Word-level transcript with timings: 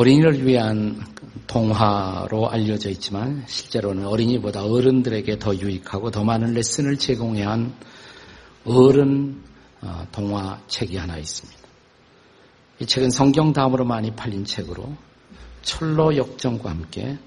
어린이를 0.00 0.46
위한 0.46 0.98
동화로 1.46 2.48
알려져 2.48 2.88
있지만 2.88 3.44
실제로는 3.46 4.06
어린이보다 4.06 4.64
어른들에게 4.64 5.38
더 5.38 5.54
유익하고 5.54 6.10
더 6.10 6.24
많은 6.24 6.54
레슨을 6.54 6.96
제공해야 6.96 7.50
한 7.50 7.74
어른 8.64 9.42
어, 9.82 10.06
동화 10.10 10.58
책이 10.68 10.96
하나 10.96 11.18
있습니다. 11.18 11.60
이 12.78 12.86
책은 12.86 13.10
성경 13.10 13.52
다음으로 13.52 13.84
많이 13.84 14.10
팔린 14.16 14.46
책으로 14.46 14.96
철로 15.60 16.16
역정과 16.16 16.70
함께 16.70 17.18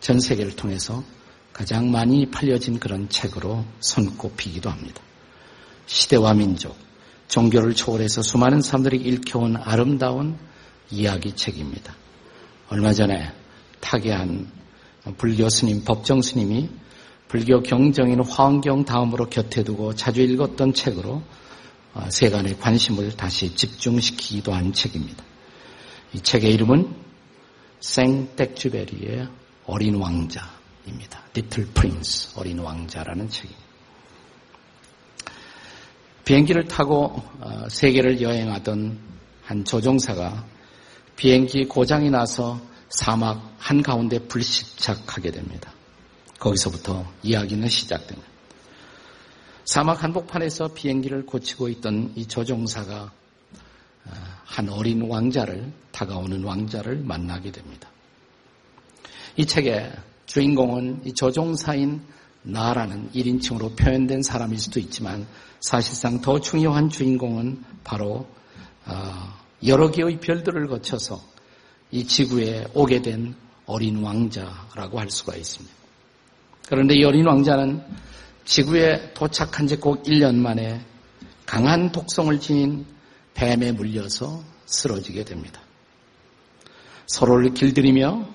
전 0.00 0.20
세계를 0.20 0.56
통해서 0.56 1.04
가장 1.52 1.90
많이 1.90 2.30
팔려진 2.30 2.78
그런 2.80 3.10
책으로 3.10 3.62
손꼽히기도 3.80 4.70
합니다. 4.70 5.02
시대와 5.84 6.32
민족, 6.32 6.74
종교를 7.28 7.74
초월해서 7.74 8.22
수많은 8.22 8.62
사람들이 8.62 8.96
읽혀온 8.96 9.58
아름다운 9.58 10.38
이야기 10.94 11.34
책입니다. 11.34 11.94
얼마 12.68 12.92
전에 12.92 13.32
타계한 13.80 14.50
불교 15.18 15.48
스님, 15.48 15.84
법정 15.84 16.22
스님이 16.22 16.70
불교 17.28 17.62
경정인 17.62 18.22
화엄경 18.24 18.84
다음으로 18.84 19.28
곁에 19.28 19.64
두고 19.64 19.94
자주 19.94 20.22
읽었던 20.22 20.72
책으로 20.72 21.22
어, 21.94 22.10
세간의 22.10 22.58
관심을 22.58 23.16
다시 23.16 23.54
집중시키기도 23.54 24.52
한 24.52 24.72
책입니다. 24.72 25.22
이 26.12 26.20
책의 26.20 26.52
이름은 26.54 26.94
생텍쥐베리의 27.80 29.28
어린 29.66 29.96
왕자입니다. 29.96 31.22
Little 31.36 31.72
Prince, 31.72 32.32
어린 32.36 32.58
왕자라는 32.58 33.28
책입니다. 33.28 33.64
비행기를 36.24 36.66
타고 36.68 37.22
어, 37.40 37.68
세계를 37.68 38.20
여행하던 38.20 38.98
한 39.42 39.64
조종사가 39.64 40.53
비행기 41.16 41.66
고장이 41.66 42.10
나서 42.10 42.60
사막 42.88 43.54
한가운데 43.58 44.20
불시착하게 44.20 45.30
됩니다. 45.30 45.72
거기서부터 46.38 47.04
이야기는 47.22 47.68
시작됩니다. 47.68 48.28
사막 49.64 50.02
한복판에서 50.02 50.74
비행기를 50.74 51.24
고치고 51.24 51.68
있던 51.70 52.12
이 52.16 52.26
조종사가 52.26 53.12
어, 54.06 54.10
한 54.44 54.68
어린 54.68 55.08
왕자를 55.08 55.72
다가오는 55.92 56.44
왕자를 56.44 56.98
만나게 56.98 57.50
됩니다. 57.50 57.88
이 59.36 59.46
책의 59.46 59.92
주인공은 60.26 61.02
이 61.06 61.14
조종사인 61.14 62.02
나라는 62.42 63.10
1인칭으로 63.12 63.74
표현된 63.76 64.22
사람일 64.22 64.58
수도 64.58 64.78
있지만 64.80 65.26
사실상 65.60 66.20
더 66.20 66.38
중요한 66.40 66.90
주인공은 66.90 67.64
바로 67.84 68.28
어, 68.84 69.43
여러 69.66 69.90
개의 69.90 70.20
별들을 70.20 70.68
거쳐서 70.68 71.20
이 71.90 72.06
지구에 72.06 72.66
오게 72.74 73.02
된 73.02 73.34
어린 73.66 74.02
왕자라고 74.02 75.00
할 75.00 75.10
수가 75.10 75.36
있습니다. 75.36 75.74
그런데 76.68 76.94
이 76.94 77.04
어린 77.04 77.26
왕자는 77.26 77.82
지구에 78.44 79.12
도착한 79.14 79.66
지꼭 79.66 80.02
1년 80.04 80.36
만에 80.36 80.84
강한 81.46 81.92
독성을 81.92 82.38
지닌 82.40 82.86
뱀에 83.34 83.72
물려서 83.72 84.42
쓰러지게 84.66 85.24
됩니다. 85.24 85.60
서로를 87.06 87.54
길들이며 87.54 88.26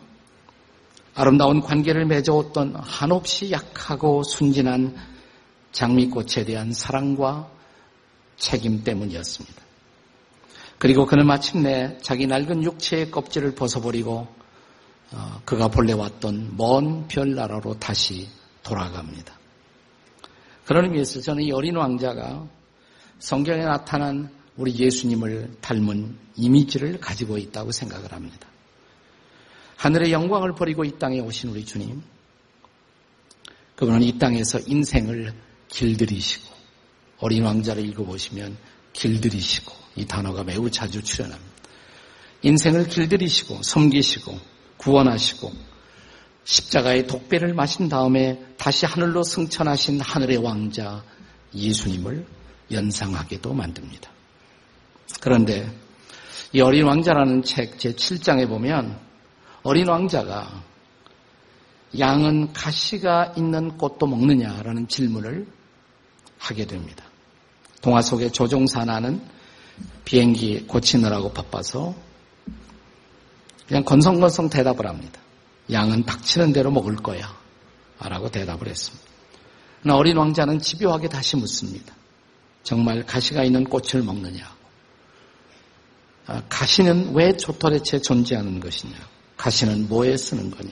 아름다운 1.16 1.60
관계를 1.60 2.06
맺어왔던 2.06 2.76
한없이 2.76 3.52
약하고 3.52 4.24
순진한 4.24 4.96
장미꽃에 5.72 6.46
대한 6.46 6.72
사랑과 6.72 7.50
책임 8.38 8.84
때문이었습니다. 8.84 9.69
그리고 10.80 11.06
그는 11.06 11.28
마침내 11.28 11.98
자기 12.02 12.26
낡은 12.26 12.64
육체의 12.64 13.12
껍질을 13.12 13.54
벗어버리고 13.54 14.28
어, 15.12 15.42
그가 15.44 15.68
본래 15.68 15.92
왔던 15.92 16.56
먼 16.56 17.08
별나라로 17.08 17.78
다시 17.80 18.30
돌아갑니다. 18.64 19.38
그런 20.66 20.86
의미에서 20.86 21.20
저는 21.20 21.44
이 21.44 21.52
어린 21.52 21.76
왕자가 21.76 22.48
성경에 23.20 23.64
나타난 23.64 24.30
우리 24.56 24.74
예수님을 24.78 25.58
닮은 25.62 26.16
이미지를 26.38 27.00
가지고 27.00 27.38
있다고 27.38 27.72
생각을 27.72 28.14
합니다. 28.14 28.48
하늘의 29.78 30.12
영광을 30.14 30.54
버리고 30.54 30.86
이 30.86 30.98
땅에 30.98 31.20
오신 31.20 31.50
우리 31.50 31.66
주님, 31.66 32.02
그분은 33.76 34.02
이 34.04 34.18
땅에서 34.18 34.60
인생을 34.66 35.34
길들이시고 35.70 36.54
어린 37.20 37.44
왕자를 37.44 37.86
읽어보시면 37.90 38.58
길들이시고 38.94 39.74
이 39.96 40.06
단어가 40.06 40.44
매우 40.44 40.70
자주 40.70 41.02
출연합니다. 41.02 41.50
인생을 42.42 42.88
길들이시고 42.88 43.64
섬기시고 43.64 44.40
구원하시고 44.78 45.52
십자가의 46.44 47.06
독배를 47.08 47.54
마신 47.54 47.90
다음에 47.90 48.42
다시 48.58 48.86
하늘로 48.86 49.24
승천하신 49.24 50.02
하늘의 50.02 50.38
왕자 50.38 51.04
예수님을 51.54 52.26
연상하게도 52.72 53.54
만듭니다. 53.54 54.10
그런데 55.22 55.70
이 56.54 56.62
어린 56.62 56.86
왕자라는 56.86 57.44
책 57.44 57.78
제7장에 57.78 58.48
보면 58.48 59.00
어린 59.64 59.88
왕자가 59.88 60.64
양은 61.98 62.54
가시가 62.54 63.34
있는 63.36 63.78
꽃도 63.78 64.08
먹느냐라는 64.08 64.88
질문을 64.88 65.48
하게 66.38 66.66
됩니다. 66.66 67.09
동화 67.82 68.02
속의 68.02 68.32
조종사나는 68.32 69.22
비행기 70.06 70.66
고치느라고 70.68 71.32
바빠서 71.34 71.96
그냥 73.68 73.84
건성건성 73.84 74.50
대답을 74.50 74.88
합니다. 74.88 75.22
양은 75.72 76.04
닥치는 76.04 76.54
대로 76.54 76.72
먹을 76.72 76.96
거야. 76.96 77.38
라고 78.00 78.30
대답을 78.30 78.68
했습니다. 78.68 79.06
어린 79.92 80.18
왕자는 80.18 80.60
집요하게 80.60 81.10
다시 81.10 81.36
묻습니다. 81.36 81.94
정말 82.64 83.06
가시가 83.06 83.44
있는 83.44 83.64
꽃을 83.64 84.04
먹느냐고. 84.04 84.60
아, 86.28 86.42
가시는 86.50 87.14
왜 87.14 87.34
도대체 87.34 88.00
존재하는 88.00 88.60
것이냐? 88.60 88.96
가시는 89.38 89.88
뭐에 89.90 90.18
쓰는 90.18 90.52
거냐? 90.52 90.72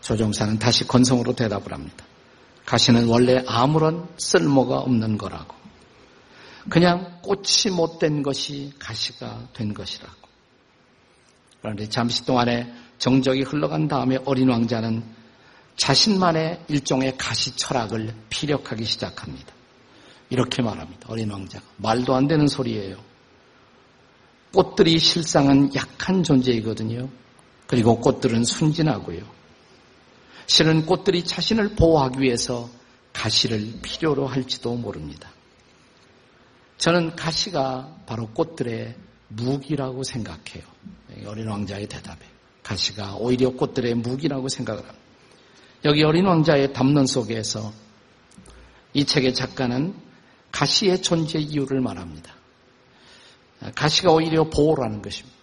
조종사는 0.00 0.58
다시 0.58 0.86
건성으로 0.86 1.34
대답을 1.34 1.72
합니다. 1.72 2.04
가시는 2.66 3.06
원래 3.06 3.42
아무런 3.46 4.08
쓸모가 4.18 4.78
없는 4.78 5.16
거라고. 5.18 5.54
그냥 6.68 7.20
꽃이 7.22 7.72
못 7.74 7.98
된 8.00 8.22
것이 8.22 8.72
가시가 8.78 9.48
된 9.54 9.72
것이라고. 9.72 10.14
그런데 11.62 11.88
잠시 11.88 12.24
동안에 12.26 12.72
정적이 12.98 13.42
흘러간 13.42 13.88
다음에 13.88 14.18
어린 14.24 14.48
왕자는 14.48 15.04
자신만의 15.76 16.64
일종의 16.68 17.16
가시 17.16 17.54
철학을 17.56 18.14
피력하기 18.30 18.84
시작합니다. 18.84 19.54
이렇게 20.30 20.62
말합니다. 20.62 21.06
어린 21.08 21.30
왕자가. 21.30 21.64
말도 21.76 22.14
안 22.14 22.26
되는 22.26 22.48
소리예요. 22.48 22.96
꽃들이 24.52 24.98
실상은 24.98 25.72
약한 25.74 26.22
존재이거든요. 26.22 27.08
그리고 27.66 28.00
꽃들은 28.00 28.44
순진하고요. 28.44 29.22
실은 30.46 30.86
꽃들이 30.86 31.24
자신을 31.24 31.70
보호하기 31.76 32.20
위해서 32.20 32.70
가시를 33.12 33.80
필요로 33.82 34.26
할지도 34.26 34.74
모릅니다. 34.74 35.30
저는 36.78 37.16
가시가 37.16 38.02
바로 38.06 38.28
꽃들의 38.28 38.94
무기라고 39.28 40.02
생각해요. 40.02 40.62
어린 41.26 41.48
왕자의 41.48 41.88
대답에. 41.88 42.18
가시가 42.62 43.16
오히려 43.16 43.50
꽃들의 43.50 43.94
무기라고 43.94 44.48
생각을 44.48 44.80
합니다. 44.80 44.98
여기 45.84 46.02
어린 46.02 46.26
왕자의 46.26 46.72
담론 46.72 47.06
속에서 47.06 47.72
이 48.92 49.04
책의 49.04 49.34
작가는 49.34 49.94
가시의 50.52 51.02
존재 51.02 51.38
이유를 51.38 51.80
말합니다. 51.80 52.34
가시가 53.74 54.12
오히려 54.12 54.44
보호라는 54.44 55.02
것입니다. 55.02 55.36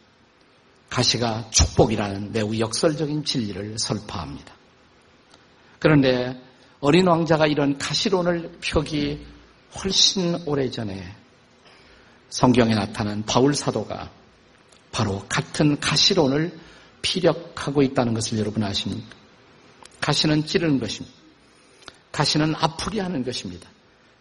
가시가 0.89 1.49
축복이라는 1.49 2.31
매우 2.33 2.57
역설적인 2.57 3.23
진리를 3.23 3.79
설파합니다. 3.79 4.53
그런데 5.83 6.41
어린 6.79 7.05
왕자가 7.07 7.45
이런 7.45 7.77
가시론을 7.77 8.59
펴기 8.61 9.19
훨씬 9.75 10.33
오래전에 10.45 11.13
성경에 12.29 12.73
나타난 12.73 13.21
바울 13.25 13.53
사도가 13.53 14.09
바로 14.93 15.25
같은 15.27 15.77
가시론을 15.81 16.57
피력하고 17.01 17.81
있다는 17.81 18.13
것을 18.13 18.39
여러분 18.39 18.63
아십니까? 18.63 19.13
가시는 19.99 20.45
찌르는 20.45 20.79
것입니다. 20.79 21.17
가시는 22.13 22.55
아프게 22.55 23.01
하는 23.01 23.25
것입니다. 23.25 23.69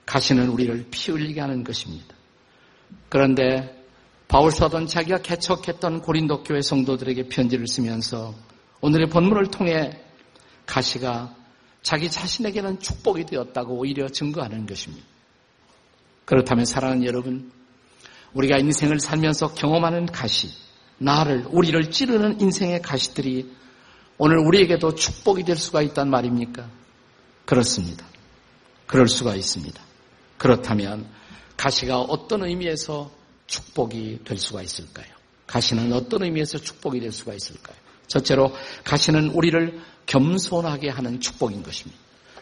가시는 0.04 0.48
우리를 0.48 0.88
피 0.90 1.12
흘리게 1.12 1.40
하는 1.40 1.62
것입니다. 1.62 2.12
그런데 3.08 3.84
바울 4.26 4.50
사도는 4.50 4.88
자기가 4.88 5.18
개척했던 5.18 6.02
고린도 6.02 6.42
교회 6.42 6.60
성도들에게 6.60 7.28
편지를 7.28 7.68
쓰면서 7.68 8.34
오늘의 8.80 9.10
본문을 9.10 9.52
통해 9.52 10.00
가시가 10.66 11.41
자기 11.82 12.10
자신에게는 12.10 12.80
축복이 12.80 13.26
되었다고 13.26 13.74
오히려 13.74 14.08
증거하는 14.08 14.66
것입니다. 14.66 15.04
그렇다면 16.24 16.64
사랑하는 16.64 17.04
여러분, 17.04 17.50
우리가 18.32 18.58
인생을 18.58 19.00
살면서 19.00 19.54
경험하는 19.54 20.06
가시, 20.06 20.48
나를, 20.98 21.46
우리를 21.50 21.90
찌르는 21.90 22.40
인생의 22.40 22.80
가시들이 22.82 23.50
오늘 24.18 24.38
우리에게도 24.38 24.94
축복이 24.94 25.42
될 25.42 25.56
수가 25.56 25.82
있단 25.82 26.08
말입니까? 26.08 26.70
그렇습니다. 27.44 28.06
그럴 28.86 29.08
수가 29.08 29.34
있습니다. 29.34 29.82
그렇다면 30.38 31.08
가시가 31.56 32.00
어떤 32.00 32.44
의미에서 32.44 33.10
축복이 33.46 34.20
될 34.24 34.38
수가 34.38 34.62
있을까요? 34.62 35.06
가시는 35.46 35.92
어떤 35.92 36.22
의미에서 36.22 36.58
축복이 36.58 37.00
될 37.00 37.12
수가 37.12 37.34
있을까요? 37.34 37.76
첫째로 38.06 38.54
가시는 38.84 39.30
우리를 39.30 39.80
겸손하게 40.06 40.90
하는 40.90 41.20
축복인 41.20 41.62
것입니다. 41.62 42.00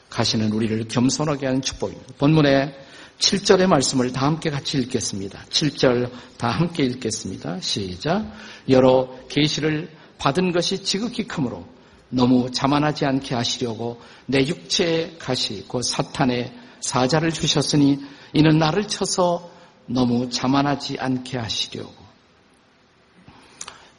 가시는 0.09 0.53
우리를 0.53 0.89
겸손하게 0.89 1.47
하는 1.47 1.63
축복입니다. 1.63 2.15
본문에 2.19 2.75
7절의 3.19 3.67
말씀을 3.67 4.13
다 4.13 4.27
함께 4.27 4.51
같이 4.51 4.79
읽겠습니다. 4.79 5.45
7절 5.51 6.11
다 6.39 6.49
함께 6.49 6.85
읽겠습니다. 6.85 7.61
시작. 7.61 8.33
여러 8.69 9.15
계시를 9.29 9.91
받은 10.19 10.53
것이 10.53 10.83
지극히 10.83 11.27
크므로 11.27 11.67
너무 12.09 12.51
자만하지 12.51 13.05
않게 13.07 13.35
하시려고 13.35 14.01
내 14.27 14.47
육체의 14.47 15.19
가시 15.19 15.65
곧 15.69 15.83
사탄의 15.83 16.53
사자를 16.81 17.31
주셨으니 17.31 18.01
이는 18.33 18.59
나를 18.59 18.89
쳐서 18.89 19.51
너무 19.87 20.29
자만하지 20.29 20.99
않게 20.99 21.39
하시려고 21.39 21.95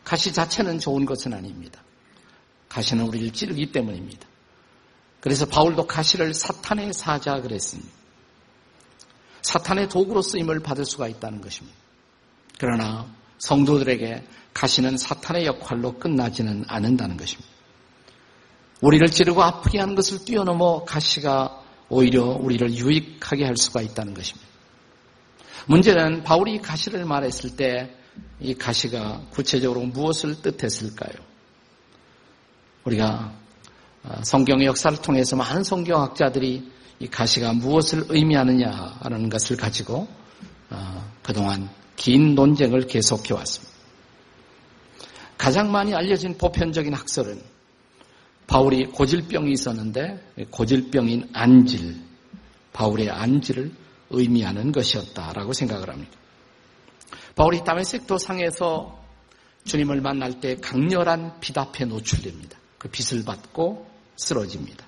가시 0.03 0.33
자체는 0.33 0.79
좋은 0.79 1.05
것은 1.05 1.33
아닙니다. 1.33 1.80
가시는 2.71 3.06
우리를 3.06 3.31
찌르기 3.31 3.71
때문입니다. 3.71 4.27
그래서 5.19 5.45
바울도 5.45 5.88
가시를 5.88 6.33
사탄의 6.33 6.94
사자 6.94 7.41
그랬습니다. 7.41 7.91
사탄의 9.41 9.89
도구로 9.89 10.21
쓰임을 10.21 10.62
받을 10.62 10.85
수가 10.85 11.07
있다는 11.07 11.41
것입니다. 11.41 11.77
그러나 12.57 13.13
성도들에게 13.39 14.23
가시는 14.53 14.97
사탄의 14.97 15.45
역할로 15.45 15.97
끝나지는 15.97 16.65
않는다는 16.68 17.18
것입니다. 17.18 17.50
우리를 18.81 19.07
찌르고 19.07 19.44
아프게 19.44 19.79
하는 19.79 19.95
것을 19.95 20.25
뛰어넘어 20.25 20.85
가시가 20.85 21.62
오히려 21.89 22.24
우리를 22.24 22.74
유익하게 22.74 23.45
할 23.45 23.57
수가 23.57 23.81
있다는 23.81 24.13
것입니다. 24.13 24.47
문제는 25.67 26.24
바울이 26.24 26.59
가시를 26.62 27.06
말했을 27.06 27.56
때 27.56 28.01
이 28.39 28.56
가시가 28.56 29.27
구체적으로 29.31 29.81
무엇을 29.81 30.41
뜻했을까요? 30.41 31.30
우리가 32.85 33.33
성경의 34.23 34.67
역사를 34.67 34.97
통해서 34.97 35.35
많은 35.35 35.63
성경학자들이 35.63 36.71
이 36.99 37.07
가시가 37.07 37.53
무엇을 37.53 38.05
의미하느냐라는 38.09 39.29
것을 39.29 39.57
가지고 39.57 40.07
어, 40.69 41.11
그동안 41.23 41.69
긴 41.95 42.35
논쟁을 42.35 42.87
계속해 42.87 43.33
왔습니다. 43.33 43.71
가장 45.37 45.71
많이 45.71 45.93
알려진 45.93 46.37
보편적인 46.37 46.93
학설은 46.93 47.41
바울이 48.45 48.85
고질병이 48.85 49.51
있었는데 49.51 50.45
고질병인 50.51 51.29
안질, 51.33 51.99
바울의 52.73 53.09
안질을 53.09 53.71
의미하는 54.11 54.71
것이었다라고 54.71 55.53
생각을 55.53 55.89
합니다. 55.89 56.11
바울이 57.35 57.63
다메섹도 57.63 58.17
상에서 58.17 58.99
주님을 59.63 60.01
만날 60.01 60.39
때 60.39 60.55
강렬한 60.57 61.39
빛 61.39 61.57
앞에 61.57 61.85
노출됩니다. 61.85 62.60
그 62.81 62.89
빛을 62.89 63.23
받고 63.23 63.85
쓰러집니다. 64.15 64.87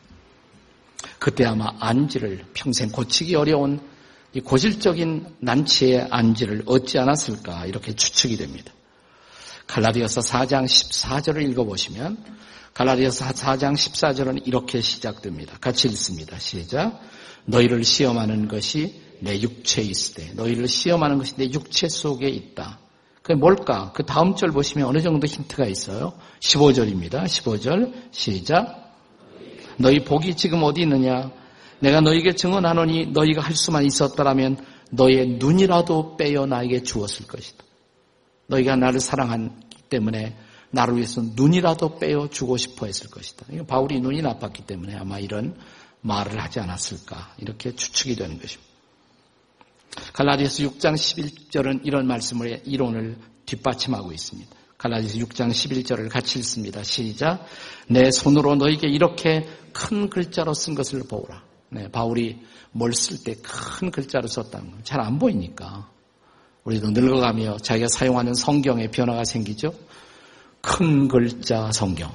그때 1.19 1.45
아마 1.45 1.75
안지를 1.79 2.43
평생 2.55 2.89
고치기 2.89 3.35
어려운 3.35 3.79
이 4.33 4.41
고질적인 4.41 5.35
난치의 5.41 6.07
안지를 6.09 6.63
얻지 6.65 6.97
않았을까 6.97 7.67
이렇게 7.67 7.93
추측이 7.93 8.35
됩니다. 8.37 8.73
갈라디아서 9.67 10.21
4장 10.21 10.65
14절을 10.65 11.47
읽어보시면 11.51 12.17
갈라디아서 12.73 13.25
4장 13.25 13.75
14절은 13.75 14.47
이렇게 14.47 14.81
시작됩니다. 14.81 15.55
같이 15.61 15.87
읽습니다. 15.89 16.39
시작. 16.39 16.99
너희를 17.45 17.83
시험하는 17.83 18.47
것이 18.47 19.03
내 19.19 19.39
육체에 19.39 19.83
있으되 19.83 20.33
너희를 20.33 20.67
시험하는 20.67 21.19
것이 21.19 21.35
내 21.35 21.45
육체 21.45 21.87
속에 21.87 22.27
있다. 22.27 22.79
그게 23.23 23.35
뭘까? 23.35 23.91
그 23.95 24.05
다음 24.05 24.35
절 24.35 24.51
보시면 24.51 24.85
어느 24.85 25.01
정도 25.01 25.25
힌트가 25.25 25.65
있어요. 25.65 26.13
15절입니다. 26.41 27.23
15절 27.23 27.93
시작. 28.11 28.93
너희 29.77 30.03
복이 30.03 30.35
지금 30.35 30.61
어디 30.63 30.81
있느냐? 30.81 31.31
내가 31.79 32.01
너에게 32.01 32.33
증언하노니 32.33 33.07
너희가 33.07 33.41
할 33.41 33.55
수만 33.55 33.85
있었더라면 33.85 34.57
너의 34.91 35.37
눈이라도 35.39 36.17
빼어 36.17 36.45
나에게 36.45 36.83
주었을 36.83 37.25
것이다. 37.25 37.63
너희가 38.47 38.75
나를 38.75 38.99
사랑하기 38.99 39.83
때문에 39.89 40.37
나를 40.71 40.97
위해서 40.97 41.21
눈이라도 41.21 41.99
빼어 41.99 42.27
주고 42.29 42.57
싶어 42.57 42.87
했을 42.87 43.09
것이다. 43.09 43.45
바울이 43.65 44.01
눈이 44.01 44.21
나빴기 44.21 44.65
때문에 44.65 44.97
아마 44.97 45.17
이런 45.17 45.55
말을 46.01 46.41
하지 46.41 46.59
않았을까 46.59 47.35
이렇게 47.37 47.73
추측이 47.73 48.15
되는 48.15 48.37
것입니다. 48.37 48.72
갈라디아서 50.13 50.63
6장 50.63 50.93
11절은 50.95 51.81
이런 51.83 52.07
말씀을 52.07 52.61
이론을 52.65 53.17
뒷받침하고 53.45 54.11
있습니다. 54.11 54.49
갈라디아서 54.77 55.17
6장 55.19 55.49
11절을 55.51 56.09
같이 56.09 56.39
읽습니다. 56.39 56.83
시작. 56.83 57.45
내 57.87 58.11
손으로 58.11 58.55
너에게 58.55 58.87
이렇게 58.87 59.47
큰 59.71 60.09
글자로 60.09 60.53
쓴 60.53 60.75
것을 60.75 61.03
보라. 61.07 61.43
네, 61.69 61.87
바울이 61.89 62.39
뭘 62.71 62.91
쓸 62.91 63.23
때 63.23 63.35
큰 63.41 63.91
글자로 63.91 64.27
썼다는 64.27 64.71
건잘안 64.71 65.19
보이니까. 65.19 65.89
우리도 66.63 66.91
늙어가며 66.91 67.57
자기가 67.57 67.87
사용하는 67.87 68.33
성경에 68.33 68.87
변화가 68.89 69.25
생기죠. 69.25 69.73
큰 70.61 71.07
글자 71.07 71.71
성경. 71.71 72.11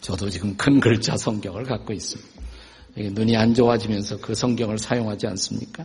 저도 0.00 0.30
지금 0.30 0.56
큰 0.56 0.80
글자 0.80 1.16
성경을 1.16 1.64
갖고 1.64 1.92
있습니다. 1.92 2.30
눈이 2.96 3.36
안 3.36 3.54
좋아지면서 3.54 4.18
그 4.18 4.34
성경을 4.34 4.78
사용하지 4.78 5.26
않습니까? 5.28 5.84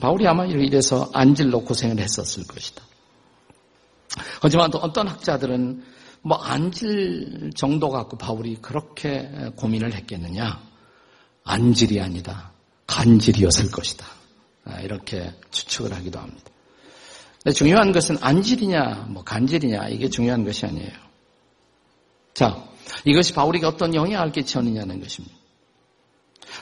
바울이 0.00 0.26
아마 0.26 0.46
이래서 0.46 1.10
안질로 1.12 1.64
고생을 1.64 1.98
했었을 1.98 2.46
것이다. 2.46 2.82
하지만 4.40 4.70
또 4.70 4.78
어떤 4.78 5.08
학자들은 5.08 5.84
뭐 6.22 6.38
안질 6.38 7.52
정도 7.54 7.90
갖고 7.90 8.16
바울이 8.16 8.56
그렇게 8.56 9.28
고민을 9.56 9.92
했겠느냐? 9.94 10.60
안질이 11.44 12.00
아니다. 12.00 12.52
간질이었을 12.86 13.70
것이다. 13.70 14.06
아, 14.64 14.80
이렇게 14.80 15.34
추측을 15.50 15.92
하기도 15.92 16.18
합니다. 16.18 16.44
근데 17.42 17.54
중요한 17.54 17.92
것은 17.92 18.16
안질이냐, 18.20 19.08
뭐 19.10 19.22
간질이냐, 19.22 19.88
이게 19.88 20.08
중요한 20.08 20.44
것이 20.44 20.64
아니에요. 20.64 20.92
자, 22.32 22.64
이것이 23.04 23.34
바울에게 23.34 23.66
어떤 23.66 23.94
영향을 23.94 24.32
끼쳤느냐는 24.32 25.00
것입니다. 25.00 25.36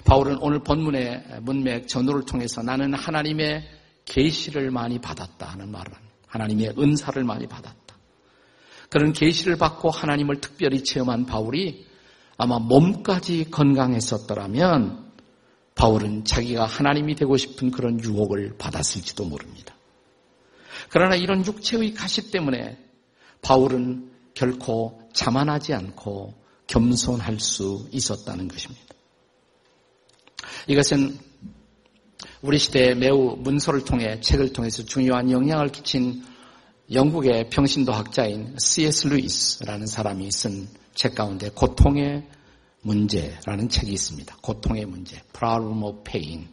바울은 0.05 0.39
오늘 0.41 0.61
본문의 0.61 1.25
문맥 1.43 1.89
전후를 1.89 2.25
통해서 2.25 2.63
나는 2.63 2.95
하나님의 2.95 3.69
계시를 4.05 4.71
많이 4.71 5.01
받았다 5.01 5.47
하는 5.47 5.71
말을 5.71 5.95
합니다. 5.95 6.13
하나님의 6.27 6.75
은사를 6.79 7.23
많이 7.25 7.47
받았다. 7.47 7.97
그런 8.89 9.13
계시를 9.13 9.57
받고 9.57 9.91
하나님을 9.91 10.41
특별히 10.41 10.83
체험한 10.83 11.27
바울이 11.27 11.87
아마 12.37 12.59
몸까지 12.59 13.51
건강했었더라면 13.51 15.13
바울은 15.75 16.25
자기가 16.25 16.67
하나님이 16.67 17.15
되고 17.15 17.37
싶은 17.37 17.71
그런 17.71 18.03
유혹을 18.03 18.57
받았을지도 18.59 19.25
모릅니다. 19.25 19.75
그러나 20.89 21.17
이런 21.17 21.45
육체의 21.45 21.95
가시 21.95 22.31
때문에 22.31 22.79
바울은 23.41 24.11
결코 24.35 25.01
자만하지 25.13 25.75
않고 25.75 26.35
겸손할 26.67 27.41
수 27.41 27.89
있었다는 27.93 28.49
것입니다. 28.49 28.92
이것은 30.67 31.19
우리 32.43 32.59
시대에 32.59 32.95
매우 32.95 33.37
문서를 33.37 33.85
통해 33.85 34.21
책을 34.21 34.53
통해서 34.53 34.85
중요한 34.85 35.31
영향을 35.31 35.69
끼친 35.69 36.23
영국의 36.93 37.51
평신도 37.51 37.93
학자인 37.93 38.57
C.S. 38.59 39.09
루이스라는 39.09 39.87
사람이 39.87 40.31
쓴 40.31 40.83
책 40.95 41.15
가운데 41.15 41.51
고통의 41.51 42.27
문제라는 42.83 43.69
책이 43.69 43.93
있습니다. 43.93 44.37
고통의 44.43 44.87
문제, 44.87 45.21
Problem 45.33 45.83
of 45.85 46.03
Pain. 46.05 46.49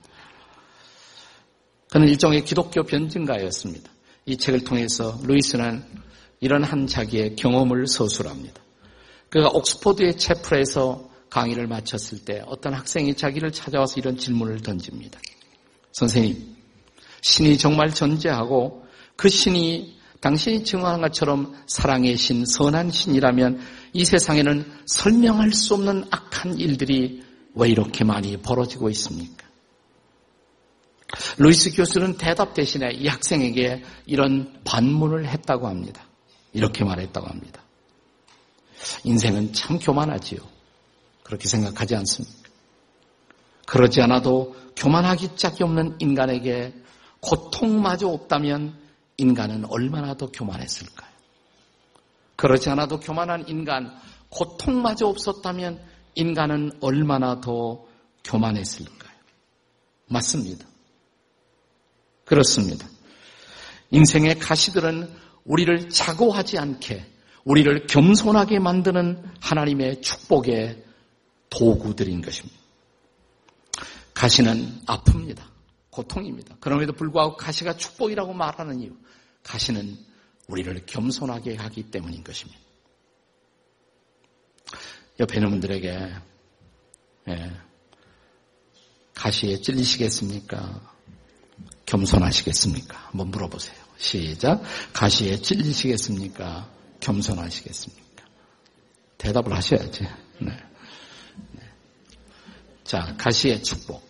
그는 1.91 2.07
일종의 2.07 2.45
기독교 2.45 2.83
변증가였습니다. 2.83 3.91
이 4.25 4.37
책을 4.37 4.63
통해서 4.63 5.19
루이스는 5.23 5.83
이런 6.39 6.63
한 6.63 6.87
자기의 6.87 7.35
경험을 7.35 7.87
서술합니다. 7.87 8.61
그가 9.29 9.49
옥스포드의 9.49 10.17
채플에서 10.17 11.08
강의를 11.29 11.67
마쳤을 11.67 12.25
때 12.25 12.41
어떤 12.45 12.73
학생이 12.73 13.15
자기를 13.15 13.51
찾아와서 13.51 13.95
이런 13.97 14.17
질문을 14.17 14.61
던집니다. 14.61 15.19
선생님, 15.91 16.55
신이 17.21 17.57
정말 17.57 17.93
존재하고 17.93 18.85
그 19.15 19.29
신이 19.29 19.99
당신이 20.21 20.63
증언한 20.65 21.01
것처럼 21.01 21.55
사랑의 21.67 22.17
신, 22.17 22.45
선한 22.45 22.91
신이라면 22.91 23.59
이 23.93 24.03
세상에는 24.03 24.69
설명할 24.85 25.53
수 25.53 25.75
없는 25.75 26.05
악한 26.11 26.59
일들이 26.59 27.23
왜 27.55 27.69
이렇게 27.69 28.03
많이 28.03 28.37
벌어지고 28.37 28.89
있습니까? 28.89 29.47
루이스 31.37 31.75
교수는 31.75 32.17
대답 32.17 32.53
대신에 32.53 32.91
이 32.91 33.07
학생에게 33.07 33.83
이런 34.05 34.61
반문을 34.63 35.27
했다고 35.27 35.67
합니다. 35.67 36.03
이렇게 36.53 36.83
말했다고 36.83 37.27
합니다. 37.27 37.63
인생은 39.03 39.53
참 39.53 39.79
교만하지요. 39.79 40.39
그렇게 41.29 41.47
생각하지 41.47 41.95
않습니까? 41.95 42.49
그러지 43.67 44.01
않아도 44.01 44.55
교만하기 44.75 45.35
짝이 45.35 45.63
없는 45.63 45.97
인간에게 45.99 46.73
고통마저 47.21 48.07
없다면 48.07 48.75
인간은 49.17 49.65
얼마나 49.65 50.15
더 50.15 50.31
교만했을까요? 50.31 51.07
그러지 52.35 52.71
않아도 52.71 52.99
교만한 52.99 53.47
인간, 53.47 53.95
고통마저 54.29 55.05
없었다면 55.05 55.79
인간은 56.15 56.71
얼마나 56.81 57.39
더 57.39 57.85
교만했을까요? 58.23 59.13
맞습니다. 60.07 60.65
그렇습니다. 62.25 62.87
인생의 63.91 64.39
가시들은 64.39 65.13
우리를 65.45 65.89
자고하지 65.89 66.57
않게 66.57 67.05
우리를 67.43 67.85
겸손하게 67.85 68.57
만드는 68.57 69.23
하나님의 69.41 70.01
축복의 70.01 70.88
도구들인 71.49 72.21
것입니다. 72.21 72.57
가시는 74.13 74.81
아픕니다. 74.85 75.41
고통입니다. 75.89 76.55
그럼에도 76.59 76.93
불구하고 76.93 77.37
가시가 77.37 77.77
축복이라고 77.77 78.33
말하는 78.33 78.81
이유. 78.81 78.95
가시는 79.43 79.97
우리를 80.47 80.85
겸손하게 80.85 81.55
하기 81.55 81.91
때문인 81.91 82.23
것입니다. 82.23 82.59
옆에 85.19 85.35
있는 85.35 85.49
분들에게 85.49 86.13
예, 87.29 87.51
가시에 89.13 89.57
찔리시겠습니까? 89.61 90.95
겸손하시겠습니까? 91.85 92.97
한번 92.97 93.31
물어보세요. 93.31 93.77
시작. 93.97 94.61
가시에 94.93 95.37
찔리시겠습니까? 95.37 96.69
겸손하시겠습니까? 97.01 98.25
대답을 99.17 99.53
하셔야지. 99.53 100.03
네. 100.03 100.09
네. 100.39 100.68
자, 102.89 103.13
가시의 103.19 103.61
축복. 103.61 104.01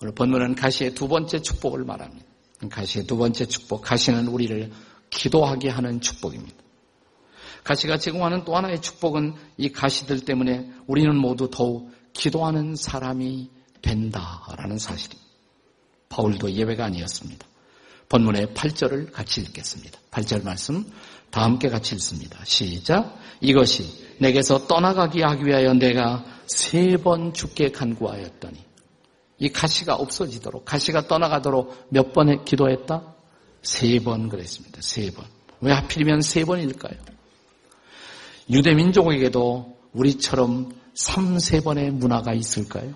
오늘 0.00 0.14
본문은 0.14 0.54
가시의 0.54 0.94
두 0.94 1.08
번째 1.08 1.42
축복을 1.42 1.82
말합니다. 1.82 2.24
가시의 2.70 3.04
두 3.04 3.16
번째 3.16 3.46
축복. 3.46 3.82
가시는 3.82 4.28
우리를 4.28 4.70
기도하게 5.10 5.70
하는 5.70 6.00
축복입니다. 6.00 6.54
가시가 7.64 7.98
제공하는 7.98 8.44
또 8.44 8.54
하나의 8.54 8.80
축복은 8.80 9.34
이 9.56 9.72
가시들 9.72 10.20
때문에 10.20 10.70
우리는 10.86 11.16
모두 11.16 11.50
더욱 11.50 11.90
기도하는 12.12 12.76
사람이 12.76 13.50
된다라는 13.82 14.78
사실입니다. 14.78 15.28
바울도 16.08 16.52
예외가 16.52 16.84
아니었습니다. 16.84 17.44
본문의 18.08 18.48
8절을 18.48 19.12
같이 19.12 19.40
읽겠습니다. 19.42 19.98
8절 20.10 20.44
말씀 20.44 20.84
다 21.30 21.42
함께 21.42 21.68
같이 21.68 21.94
읽습니다. 21.96 22.38
시작. 22.44 23.18
이것이 23.40 23.84
내게서 24.18 24.66
떠나가게 24.66 25.22
하기 25.22 25.44
위하여 25.46 25.74
내가 25.74 26.24
세 26.46 26.96
번 26.96 27.34
죽게 27.34 27.70
간구하였더니 27.72 28.64
이 29.40 29.48
가시가 29.50 29.94
없어지도록 29.94 30.64
가시가 30.64 31.06
떠나가도록 31.06 31.88
몇 31.90 32.12
번에 32.12 32.38
기도했다? 32.44 33.14
세 33.62 34.00
번 34.00 34.28
그랬습니다. 34.28 34.80
세 34.80 35.10
번. 35.10 35.24
왜 35.60 35.72
하필이면 35.72 36.22
세 36.22 36.44
번일까요? 36.44 36.98
유대 38.50 38.74
민족에게도 38.74 39.76
우리처럼 39.92 40.72
3, 40.94 41.36
3번의 41.36 41.90
문화가 41.90 42.32
있을까요? 42.32 42.94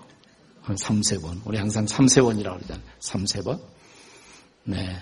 3, 0.65 1.01
3번. 1.01 1.41
우리 1.45 1.57
항상 1.57 1.85
3, 1.85 2.05
3번이라고 2.07 2.55
그러잖아요. 2.57 2.83
3, 2.99 3.25
3번. 3.25 3.59
네. 4.65 4.97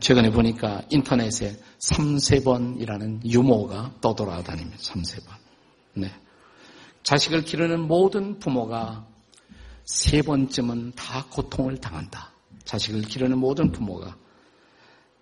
최근에 0.00 0.30
보니까 0.30 0.82
인터넷에 0.90 1.58
3, 1.78 2.16
3번이라는 2.16 3.24
유모가 3.24 3.96
떠돌아다닙니다. 4.00 4.78
3, 4.80 5.02
3번. 5.02 5.32
네. 5.94 6.12
자식을 7.02 7.42
기르는 7.42 7.80
모든 7.80 8.38
부모가 8.38 9.06
세 9.84 10.22
번쯤은 10.22 10.92
다 10.92 11.26
고통을 11.30 11.78
당한다. 11.78 12.32
자식을 12.64 13.02
기르는 13.02 13.38
모든 13.38 13.72
부모가. 13.72 14.16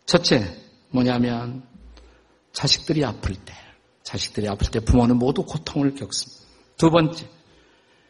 첫째, 0.04 0.54
뭐냐면, 0.90 1.66
자식들이 2.52 3.04
아플 3.04 3.34
때, 3.36 3.54
자식들이 4.02 4.48
아플 4.48 4.70
때 4.70 4.80
부모는 4.80 5.16
모두 5.16 5.44
고통을 5.44 5.94
겪습니다. 5.94 6.44
두 6.76 6.90
번째, 6.90 7.26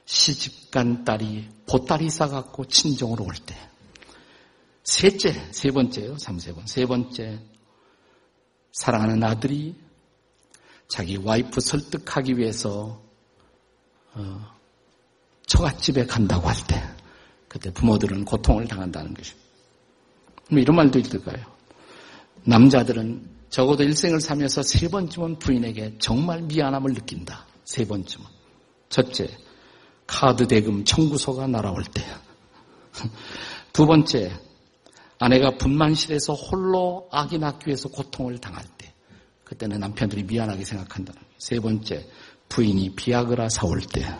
시집간 0.07 1.05
딸이 1.05 1.49
보따리 1.67 2.11
싸갖고 2.11 2.65
친정으로 2.65 3.25
올 3.25 3.35
때. 3.35 3.55
셋째, 4.89 5.35
세 5.53 5.71
번째요. 5.71 6.17
삼세 6.17 6.55
번. 6.55 6.67
세 6.67 6.87
번째, 6.87 7.39
사랑하는 8.73 9.23
아들이 9.23 9.77
자기 10.89 11.19
와이프 11.19 11.61
설득하기 11.61 12.39
위해서 12.39 12.99
어, 14.15 14.57
처갓집에 15.47 16.07
간다고 16.07 16.49
할 16.49 16.57
때, 16.67 16.83
그때 17.49 17.71
부모들은 17.71 18.25
고통을 18.25 18.67
당한다는 18.67 19.13
것입니다. 19.13 19.47
뭐 20.51 20.59
이런 20.59 20.75
말도 20.77 20.99
있을까요? 20.99 21.45
남자들은 22.45 23.29
적어도 23.51 23.85
일생을 23.85 24.23
살면서 24.23 24.63
세 24.63 24.89
번쯤은 24.89 25.39
부인에게 25.39 25.97
정말 25.99 26.41
미안함을 26.41 26.95
느낀다. 26.95 27.45
세 27.65 27.87
번쯤은. 27.87 28.27
첫째, 28.89 29.29
카드 30.07 30.49
대금 30.49 30.83
청구서가 30.87 31.47
날아올 31.47 31.85
때. 31.85 32.03
두 33.75 33.85
번째, 33.85 34.48
아내가 35.19 35.57
분만실에서 35.57 36.35
홀로 36.35 37.09
아기 37.11 37.39
낳기 37.39 37.69
위해서 37.69 37.89
고통을 37.89 38.39
당할 38.39 38.65
때. 38.77 38.93
그때는 39.45 39.81
남편들이 39.81 40.25
미안하게 40.25 40.65
생각한다는 40.65 41.21
거예요. 41.21 41.35
세 41.39 41.59
번째, 41.61 42.07
부인이 42.49 42.95
비아그라 42.95 43.49
사올 43.49 43.81
때. 43.81 44.07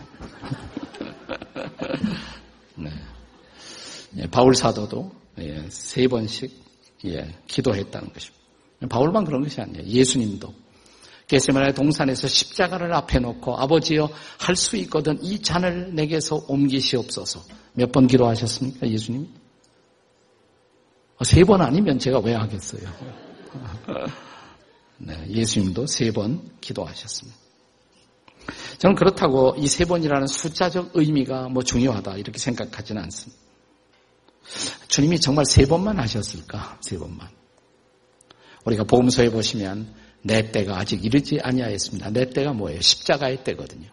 네. 2.75 2.89
예, 4.17 4.27
바울 4.27 4.55
사도도 4.55 5.11
예, 5.39 5.65
세 5.69 6.07
번씩 6.07 6.51
예, 7.05 7.35
기도했다는 7.47 8.11
것입니다. 8.13 8.39
바울만 8.89 9.25
그런 9.25 9.43
것이 9.43 9.61
아니에요. 9.61 9.85
예수님도 9.85 10.53
게세마네 11.27 11.73
동산에서 11.73 12.27
십자가를 12.27 12.91
앞에 12.93 13.19
놓고 13.19 13.55
아버지여 13.57 14.09
할 14.39 14.55
수 14.55 14.77
있거든 14.77 15.21
이 15.23 15.39
잔을 15.41 15.93
내게서 15.93 16.45
옮기시옵소서. 16.47 17.43
몇 17.73 17.91
번 17.91 18.07
기도하셨습니까? 18.07 18.89
예수님? 18.89 19.27
세 21.25 21.43
번 21.43 21.61
아니면 21.61 21.99
제가 21.99 22.19
왜 22.19 22.33
하겠어요? 22.33 22.81
네, 24.97 25.25
예수님도 25.29 25.85
세 25.87 26.11
번 26.11 26.41
기도하셨습니다. 26.61 27.37
저는 28.79 28.95
그렇다고 28.95 29.55
이 29.57 29.67
세 29.67 29.85
번이라는 29.85 30.27
숫자적 30.27 30.91
의미가 30.93 31.49
뭐 31.49 31.61
중요하다 31.63 32.17
이렇게 32.17 32.39
생각하지는 32.39 33.01
않습니다. 33.03 33.39
주님이 34.87 35.19
정말 35.19 35.45
세 35.45 35.65
번만 35.65 35.99
하셨을까? 35.99 36.79
세 36.81 36.97
번만. 36.97 37.27
우리가 38.65 38.83
복음서에 38.85 39.29
보시면 39.29 39.93
내 40.21 40.51
때가 40.51 40.77
아직 40.79 41.03
이르지 41.05 41.39
아니하였습니다. 41.41 42.09
내 42.11 42.29
때가 42.29 42.53
뭐예요? 42.53 42.81
십자가의 42.81 43.43
때거든요. 43.43 43.89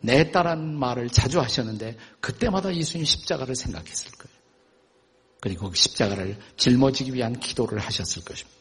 내 0.00 0.30
때라는 0.30 0.78
말을 0.78 1.08
자주 1.08 1.40
하셨는데 1.40 1.96
그때마다 2.20 2.74
예수님 2.74 3.04
십자가를 3.04 3.56
생각했을 3.56 4.12
거예요. 4.12 4.35
그리고 5.46 5.70
그 5.70 5.76
십자가를 5.76 6.36
짊어지기 6.56 7.14
위한 7.14 7.38
기도를 7.38 7.78
하셨을 7.78 8.24
것입니다. 8.24 8.58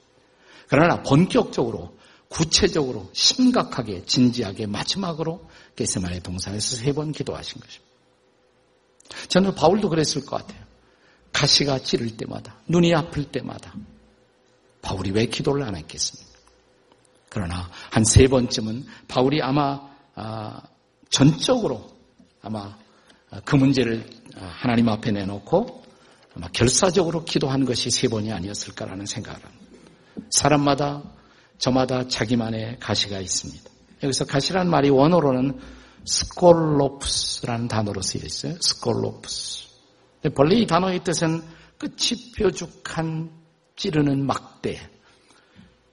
그러나 0.67 1.01
본격적으로 1.01 1.97
구체적으로 2.29 3.09
심각하게 3.11 4.05
진지하게 4.05 4.67
마지막으로 4.67 5.49
게세마의 5.75 6.19
동산에서 6.21 6.75
세 6.75 6.93
번 6.93 7.11
기도하신 7.11 7.59
것입니다. 7.59 7.91
저는 9.29 9.55
바울도 9.55 9.89
그랬을 9.89 10.23
것 10.27 10.37
같아요. 10.37 10.63
가시가 11.33 11.79
찌를 11.79 12.15
때마다 12.17 12.55
눈이 12.67 12.93
아플 12.93 13.31
때마다 13.31 13.73
바울이 14.83 15.09
왜 15.09 15.25
기도를 15.25 15.63
안 15.63 15.75
했겠습니까? 15.75 16.37
그러나 17.29 17.67
한 17.89 18.03
세 18.03 18.27
번쯤은 18.27 18.85
바울이 19.07 19.41
아마 19.41 19.89
아, 20.13 20.61
전적으로 21.09 21.89
아마 22.43 22.77
그 23.43 23.55
문제를 23.55 24.07
하나님 24.35 24.87
앞에 24.87 25.09
내놓고 25.09 25.84
아마 26.35 26.47
결사적으로 26.49 27.23
기도한 27.23 27.65
것이 27.65 27.89
세 27.89 28.07
번이 28.07 28.31
아니었을까라는 28.31 29.05
생각을 29.05 29.43
합니다. 29.43 29.65
사람마다 30.29 31.03
저마다 31.57 32.07
자기만의 32.07 32.79
가시가 32.79 33.19
있습니다. 33.19 33.63
여기서 34.03 34.25
가시라는 34.25 34.69
말이 34.69 34.89
원어로는 34.89 35.59
스콜로프스라는 36.05 37.67
단어로 37.67 38.01
쓰여 38.01 38.21
있어요. 38.25 38.55
스콜로프스. 38.59 39.65
본래 40.35 40.55
이 40.55 40.67
단어의 40.67 41.03
뜻은 41.03 41.41
끝이 41.77 42.31
뾰족한 42.35 43.31
찌르는 43.75 44.25
막대. 44.25 44.79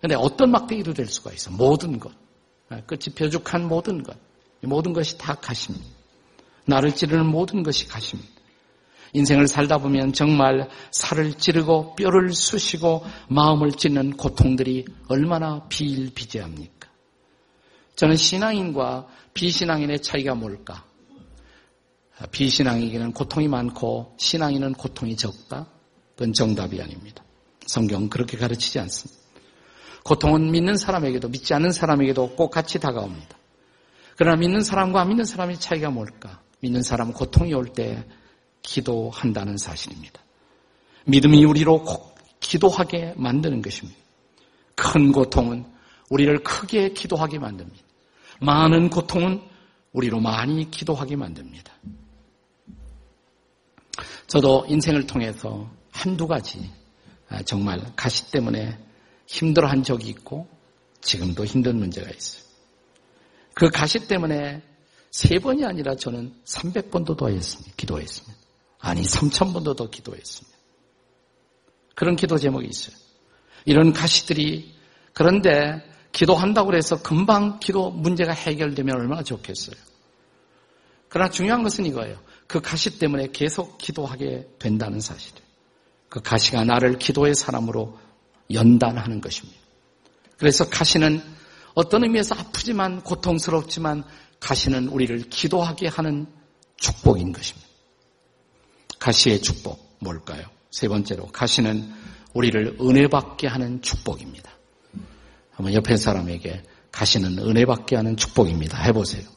근데 0.01 0.17
어떤 0.17 0.51
막대기도 0.51 0.95
될 0.95 1.07
수가 1.07 1.33
있어. 1.33 1.51
모든 1.51 1.99
것. 1.99 2.13
아, 2.69 2.81
끝이 2.83 3.15
뾰족한 3.15 3.67
모든 3.69 4.03
것. 4.03 4.17
모든 4.63 4.93
것이 4.93 5.17
다 5.19 5.35
가십니다. 5.35 5.87
나를 6.67 6.95
찌르는 6.95 7.27
모든 7.27 7.63
것이 7.63 7.87
가십니다. 7.87 8.42
인생을 9.15 9.47
살다 9.47 9.79
보면 9.79 10.13
정말 10.13 10.69
살을 10.91 11.35
찌르고 11.35 11.97
뼈를 11.97 12.33
쑤시고 12.33 13.05
마음을 13.29 13.73
찢는 13.73 14.17
고통들이 14.17 14.87
얼마나 15.09 15.67
비일비재합니까? 15.69 16.89
저는 17.97 18.17
신앙인과 18.17 19.07
비신앙인의 19.35 20.01
차이가 20.01 20.35
뭘까? 20.35 20.85
비신앙에게는 22.31 23.13
고통이 23.13 23.49
많고 23.49 24.15
신앙인은 24.19 24.75
고통이 24.75 25.17
적다? 25.17 25.67
그건 26.17 26.33
정답이 26.33 26.81
아닙니다. 26.81 27.23
성경은 27.67 28.09
그렇게 28.09 28.37
가르치지 28.37 28.79
않습니다. 28.81 29.21
고통은 30.05 30.51
믿는 30.51 30.77
사람에게도 30.77 31.29
믿지 31.29 31.55
않는 31.55 31.71
사람에게도 31.71 32.35
꼭 32.35 32.51
같이 32.51 32.79
다가옵니다. 32.81 33.37
그러나 34.17 34.37
믿는 34.37 34.63
사람과 34.63 35.05
믿는 35.05 35.25
사람의 35.25 35.61
차이가 35.61 35.91
뭘까? 35.91 36.41
믿는 36.61 36.83
사람은 36.83 37.13
고통이 37.13 37.53
올 37.55 37.73
때 37.73 38.05
기도한다는 38.63 39.57
사실입니다. 39.57 40.21
믿음이 41.07 41.45
우리로 41.45 41.85
꼭 41.85 42.17
기도하게 42.41 43.15
만드는 43.17 43.63
것입니다. 43.63 43.99
큰 44.75 45.13
고통은 45.13 45.65
우리를 46.11 46.43
크게 46.43 46.93
기도하게 46.93 47.39
만듭니다. 47.39 47.83
많은 48.41 48.91
고통은 48.91 49.43
우리로 49.93 50.21
많이 50.21 50.71
기도하게 50.71 51.17
만듭니다. 51.17 51.73
저도 54.27 54.65
인생을 54.69 55.07
통해서 55.07 55.71
한두 55.91 56.27
가지 56.27 56.71
아, 57.29 57.43
정말 57.43 57.81
가시 57.97 58.31
때문에 58.31 58.79
힘들어한 59.27 59.83
적이 59.85 60.09
있고 60.11 60.49
지금도 61.01 61.45
힘든 61.45 61.77
문제가 61.79 62.11
있어요. 62.11 62.43
그 63.55 63.71
가시 63.71 64.07
때문에 64.07 64.63
세 65.11 65.39
번이 65.39 65.65
아니라 65.65 65.95
저는 65.95 66.35
300번도 66.45 67.17
더 67.17 67.29
했습니다. 67.29 67.73
기도했습니다. 67.77 68.42
아니 68.83 69.03
3천 69.03 69.55
번도 69.55 69.75
더 69.75 69.89
기도했습니다. 69.89 70.59
그런 71.95 72.17
기도 72.17 72.37
제목이 72.37 72.67
있어요. 72.67 72.95
이런 73.65 73.93
가시들이 73.93 74.75
그런데 75.15 75.83
기도한다고 76.11 76.75
해서 76.75 77.01
금방 77.01 77.61
기도 77.61 77.91
문제가 77.91 78.33
해결되면 78.33 78.95
얼마나 78.95 79.23
좋겠어요. 79.23 79.77
그러나 81.09 81.31
중요한 81.31 81.63
것은 81.63 81.87
이거예요. 81.87 82.19
그 82.49 82.61
가시 82.61 82.99
때문에 82.99 83.29
계속 83.33 83.79
기도하게 83.79 84.49
된다는 84.59 85.01
사실이에요. 85.01 85.47
그 86.09 86.21
가시가 86.21 86.65
나를 86.65 86.99
기도의 86.99 87.35
사람으로 87.35 87.99
연단하는 88.53 89.21
것입니다. 89.21 89.61
그래서 90.39 90.69
가시는 90.69 91.23
어떤 91.75 92.03
의미에서 92.03 92.35
아프지만 92.35 93.03
고통스럽지만 93.03 94.03
가시는 94.41 94.89
우리를 94.89 95.31
기도하게 95.31 95.87
하는 95.87 96.27
축복인 96.77 97.33
것입니다. 97.33 97.72
가시의 99.03 99.43
축복 99.43 99.97
뭘까요? 99.99 100.47
세 100.71 100.87
번째로 100.87 101.27
가시는 101.27 101.93
우리를 102.35 102.77
은혜 102.81 103.09
받게 103.09 103.49
하는 103.49 103.83
축복입니다. 103.83 104.53
한번 105.51 105.75
옆에 105.75 105.97
사람에게 105.97 106.63
가시는 106.93 107.39
은혜 107.41 107.67
받게 107.67 107.97
하는 107.97 108.17
축복입니다. 108.17 108.81
해보세요. 108.81 109.29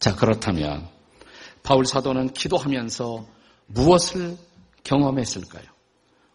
자, 0.00 0.16
그렇다면 0.16 0.88
바울 1.62 1.86
사도는 1.86 2.32
기도하면서 2.32 3.24
무엇을 3.66 4.36
경험했을까요? 4.82 5.64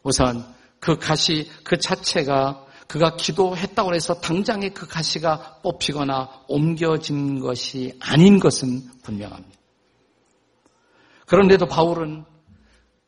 우선 0.04 0.56
그 0.80 0.98
가시 0.98 1.50
그 1.66 1.78
자체가 1.78 2.63
그가 2.88 3.16
기도했다고 3.16 3.96
해서 3.96 4.16
당장에 4.16 4.70
그 4.70 4.88
가시가 4.88 5.60
뽑히거나 5.64 6.46
옮겨진 6.48 7.40
것이 7.40 7.98
아닌 8.00 8.40
것은 8.40 8.82
분명합니다. 9.04 9.60
그런데도 11.26 11.66
바울은 11.66 12.26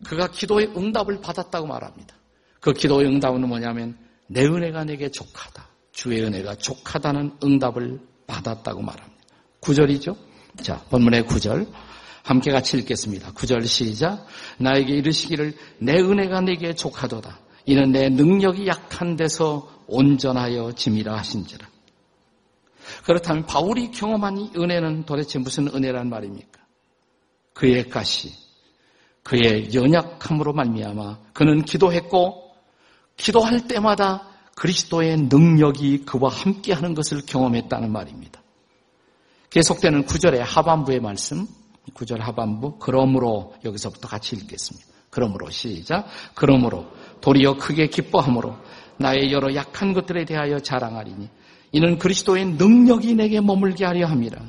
그가 0.06 0.28
기도의 0.28 0.74
응답을 0.76 1.22
받았다고 1.22 1.68
말합니다. 1.68 2.16
그 2.60 2.74
기도의 2.74 3.08
응답은 3.08 3.48
뭐냐면 3.48 3.98
내 4.28 4.44
은혜가 4.44 4.86
내게 4.86 5.10
족하다. 5.10 5.68
주의 5.92 6.22
은혜가 6.24 6.56
족하다는 6.56 7.38
응답을 7.44 8.00
받았다고 8.28 8.82
말합니다. 8.82 9.24
구절이죠 9.60 10.16
자, 10.62 10.84
본문의 10.90 11.26
구절 11.26 11.68
함께 12.24 12.52
같이 12.52 12.78
읽겠습니다. 12.78 13.34
구절 13.34 13.66
시작. 13.66 14.26
나에게 14.58 14.94
이르시기를 14.94 15.56
내 15.80 16.00
은혜가 16.00 16.42
내게 16.42 16.74
족하도다. 16.74 17.40
이는 17.66 17.92
내 17.92 18.10
능력이 18.10 18.68
약한 18.68 19.16
데서 19.16 19.70
온전하여 19.88 20.74
짐이라 20.74 21.16
하신지라. 21.18 21.68
그렇다면 23.04 23.46
바울이 23.46 23.92
경험한 23.92 24.38
이 24.38 24.52
은혜는 24.56 25.06
도대체 25.06 25.40
무슨 25.40 25.68
은혜란 25.68 26.10
말입니까? 26.10 26.62
그의 27.54 27.90
가시, 27.90 28.32
그의 29.24 29.74
연약함으로 29.74 30.54
말미암아 30.54 31.20
그는 31.34 31.64
기도했고 31.64 32.52
기도할 33.18 33.68
때마다 33.68 34.30
그리스도의 34.56 35.18
능력이 35.30 36.06
그와 36.06 36.30
함께하는 36.30 36.94
것을 36.94 37.22
경험했다는 37.26 37.92
말입니다. 37.92 38.42
계속되는 39.50 40.06
구절의 40.06 40.44
하반부의 40.44 41.00
말씀, 41.00 41.48
구절 41.94 42.22
하반부, 42.22 42.78
그러므로 42.80 43.54
여기서부터 43.64 44.08
같이 44.08 44.36
읽겠습니다. 44.36 44.95
그러므로 45.16 45.50
시작. 45.50 46.08
그러므로 46.34 46.86
도리어 47.22 47.56
크게 47.56 47.88
기뻐함으로 47.88 48.54
나의 48.98 49.32
여러 49.32 49.56
약한 49.56 49.94
것들에 49.94 50.26
대하여 50.26 50.60
자랑하리니 50.60 51.30
이는 51.72 51.98
그리스도의 51.98 52.46
능력이 52.46 53.16
내게 53.16 53.40
머물게 53.40 53.86
하려 53.86 54.08
함이라. 54.08 54.42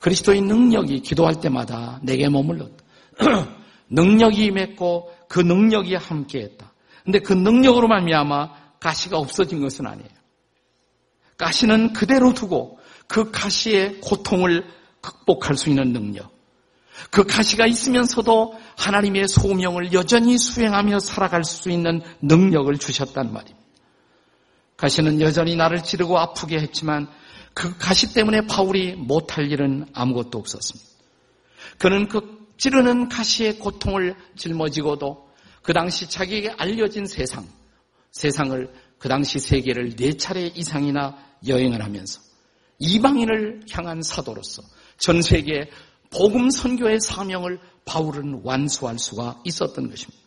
그리스도의 0.00 0.42
능력이 0.42 1.00
기도할 1.00 1.40
때마다 1.40 1.98
내게 2.02 2.28
머물렀다. 2.28 2.84
능력이 3.88 4.44
임했고 4.44 5.14
그 5.30 5.40
능력이 5.40 5.94
함께했다. 5.94 6.70
근데 7.04 7.20
그 7.20 7.32
능력으로 7.32 7.88
말미암아 7.88 8.50
가시가 8.80 9.16
없어진 9.16 9.62
것은 9.62 9.86
아니에요. 9.86 10.10
가시는 11.38 11.94
그대로 11.94 12.34
두고 12.34 12.78
그 13.06 13.30
가시의 13.30 14.02
고통을 14.02 14.66
극복할 15.00 15.56
수 15.56 15.70
있는 15.70 15.94
능력. 15.94 16.36
그 17.10 17.24
가시가 17.24 17.66
있으면서도 17.66 18.54
하나님의 18.78 19.26
소명을 19.26 19.92
여전히 19.92 20.38
수행하며 20.38 21.00
살아갈 21.00 21.44
수 21.44 21.70
있는 21.70 22.00
능력을 22.22 22.72
주셨단 22.78 23.32
말입니다. 23.32 23.58
가시는 24.76 25.20
여전히 25.20 25.56
나를 25.56 25.82
찌르고 25.82 26.16
아프게 26.16 26.60
했지만 26.60 27.08
그 27.54 27.76
가시 27.76 28.14
때문에 28.14 28.42
바울이 28.46 28.94
못할 28.94 29.50
일은 29.50 29.86
아무것도 29.92 30.38
없었습니다. 30.38 30.88
그는 31.78 32.06
그 32.06 32.46
찌르는 32.56 33.08
가시의 33.08 33.58
고통을 33.58 34.14
짊어지고도 34.36 35.28
그 35.62 35.72
당시 35.72 36.08
자기에게 36.08 36.50
알려진 36.56 37.06
세상, 37.06 37.46
세상을 38.12 38.72
그 38.98 39.08
당시 39.08 39.40
세계를 39.40 39.96
네 39.96 40.16
차례 40.16 40.46
이상이나 40.46 41.18
여행을 41.46 41.82
하면서 41.82 42.20
이방인을 42.78 43.62
향한 43.72 44.02
사도로서 44.02 44.62
전 44.98 45.20
세계 45.20 45.68
복음 46.10 46.50
선교의 46.50 47.00
사명을 47.00 47.60
바울은 47.88 48.42
완수할 48.44 48.98
수가 48.98 49.40
있었던 49.44 49.88
것입니다. 49.88 50.22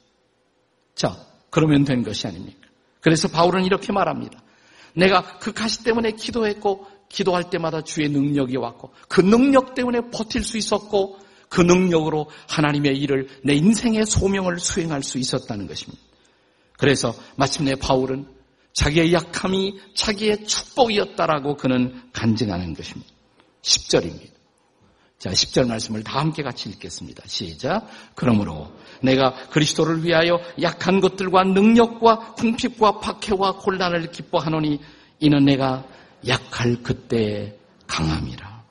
자, 0.96 1.16
그러면 1.52 1.86
된 1.86 2.04
것이 2.04 2.26
아닙니까? 2.28 2.68
그래서 3.00 3.28
바울은 3.28 3.66
이렇게 3.66 3.94
말합니다. 3.94 4.42
내가 4.94 5.38
그 5.40 5.54
가시 5.54 5.84
때문에 5.84 6.12
기도했고 6.12 6.88
기도할 7.08 7.50
때마다 7.50 7.82
주의 7.84 8.10
능력이 8.10 8.58
왔고 8.58 8.92
그 9.08 9.22
능력 9.22 9.76
때문에 9.76 10.10
버틸 10.12 10.44
수 10.44 10.58
있었고 10.58 11.20
그 11.50 11.62
능력으로 11.62 12.30
하나님의 12.50 12.98
일을 12.98 13.28
내 13.44 13.54
인생의 13.54 14.06
소명을 14.06 14.60
수행할 14.60 15.04
수 15.04 15.18
있었다는 15.18 15.68
것입니다. 15.68 16.02
그래서 16.78 17.14
마침내 17.36 17.76
바울은 17.76 18.28
자기의 18.74 19.14
약함이 19.14 19.80
자기의 19.94 20.46
축복이었다라고 20.46 21.58
그는 21.58 22.02
간증하는 22.14 22.74
것입니다. 22.74 23.12
10절입니다. 23.62 24.41
자, 25.22 25.30
10절 25.30 25.68
말씀을 25.68 26.04
다 26.04 26.20
함께 26.20 26.42
같이 26.42 26.68
읽겠습니다. 26.70 27.22
시작. 27.28 27.88
그러므로 28.16 28.72
내가 29.04 29.36
그리스도를 29.50 30.04
위하여 30.04 30.40
약한 30.64 31.00
것들과 31.00 31.44
능력과 31.44 32.34
궁핍과 32.34 33.00
박해와 33.02 33.58
곤란을 33.58 34.10
기뻐하노니 34.10 34.80
이는 35.20 35.46
내가 35.46 35.86
약할 36.28 36.82
그때의 36.82 37.56
강함이라. 37.86 38.64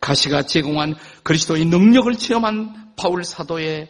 가시가 0.00 0.42
제공한 0.42 0.96
그리스도의 1.22 1.66
능력을 1.66 2.12
체험한 2.16 2.94
바울 2.96 3.22
사도의 3.22 3.88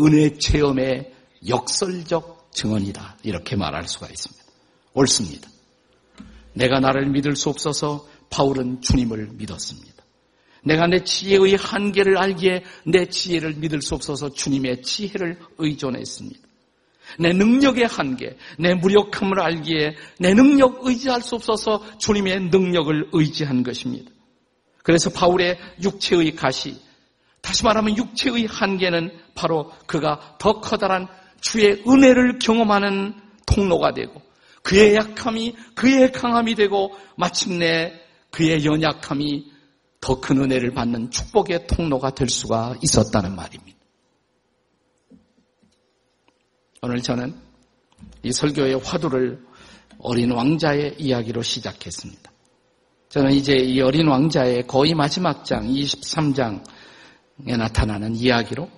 은혜 0.00 0.36
체험의 0.36 1.12
역설적 1.46 2.50
증언이다. 2.52 3.18
이렇게 3.22 3.54
말할 3.54 3.86
수가 3.86 4.08
있습니다. 4.08 4.44
옳습니다. 4.94 5.48
내가 6.52 6.80
나를 6.80 7.08
믿을 7.10 7.36
수 7.36 7.48
없어서 7.48 8.08
바울은 8.28 8.80
주님을 8.80 9.28
믿었습니다. 9.34 9.96
내가 10.66 10.88
내 10.88 11.04
지혜의 11.04 11.56
한계를 11.56 12.18
알기에 12.18 12.64
내 12.84 13.06
지혜를 13.06 13.54
믿을 13.54 13.80
수 13.80 13.94
없어서 13.94 14.30
주님의 14.30 14.82
지혜를 14.82 15.38
의존했습니다. 15.58 16.40
내 17.20 17.32
능력의 17.32 17.86
한계, 17.86 18.36
내 18.58 18.74
무력함을 18.74 19.40
알기에 19.40 19.94
내 20.18 20.34
능력 20.34 20.84
의지할 20.84 21.22
수 21.22 21.36
없어서 21.36 21.98
주님의 21.98 22.48
능력을 22.50 23.10
의지한 23.12 23.62
것입니다. 23.62 24.10
그래서 24.82 25.08
바울의 25.10 25.56
육체의 25.82 26.34
가시, 26.34 26.76
다시 27.40 27.64
말하면 27.64 27.96
육체의 27.96 28.46
한계는 28.46 29.12
바로 29.36 29.70
그가 29.86 30.36
더 30.40 30.60
커다란 30.60 31.06
주의 31.40 31.80
은혜를 31.86 32.40
경험하는 32.40 33.14
통로가 33.46 33.94
되고 33.94 34.20
그의 34.62 34.96
약함이 34.96 35.54
그의 35.76 36.10
강함이 36.10 36.56
되고 36.56 36.92
마침내 37.16 37.92
그의 38.32 38.64
연약함이 38.64 39.55
더 40.06 40.20
큰 40.20 40.38
은혜를 40.38 40.70
받는 40.70 41.10
축복의 41.10 41.66
통로가 41.66 42.10
될 42.10 42.28
수가 42.28 42.76
있었다는 42.80 43.34
말입니다. 43.34 43.76
오늘 46.80 47.02
저는 47.02 47.34
이 48.22 48.30
설교의 48.30 48.76
화두를 48.84 49.44
어린 49.98 50.30
왕자의 50.30 50.94
이야기로 51.00 51.42
시작했습니다. 51.42 52.30
저는 53.08 53.32
이제 53.32 53.56
이 53.56 53.80
어린 53.80 54.06
왕자의 54.06 54.68
거의 54.68 54.94
마지막 54.94 55.44
장 55.44 55.66
23장에 55.66 56.60
나타나는 57.58 58.14
이야기로 58.14 58.70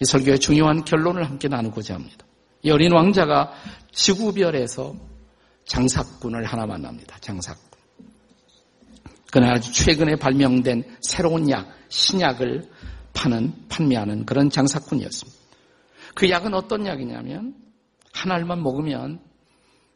이 0.00 0.04
설교의 0.06 0.38
중요한 0.38 0.86
결론을 0.86 1.28
함께 1.28 1.48
나누고자 1.48 1.96
합니다. 1.96 2.24
이 2.62 2.70
어린 2.70 2.94
왕자가 2.94 3.52
지구별에서 3.92 4.94
장사꾼을 5.66 6.44
하나 6.46 6.64
만납니다. 6.64 7.18
장사꾼. 7.20 7.75
그는 9.36 9.50
아주 9.50 9.70
최근에 9.70 10.16
발명된 10.16 10.96
새로운 11.02 11.50
약, 11.50 11.68
신약을 11.90 12.70
파는, 13.12 13.68
판매하는 13.68 14.24
그런 14.24 14.48
장사꾼이었습니다. 14.48 15.38
그 16.14 16.30
약은 16.30 16.54
어떤 16.54 16.86
약이냐면, 16.86 17.54
한 18.14 18.32
알만 18.32 18.62
먹으면 18.62 19.20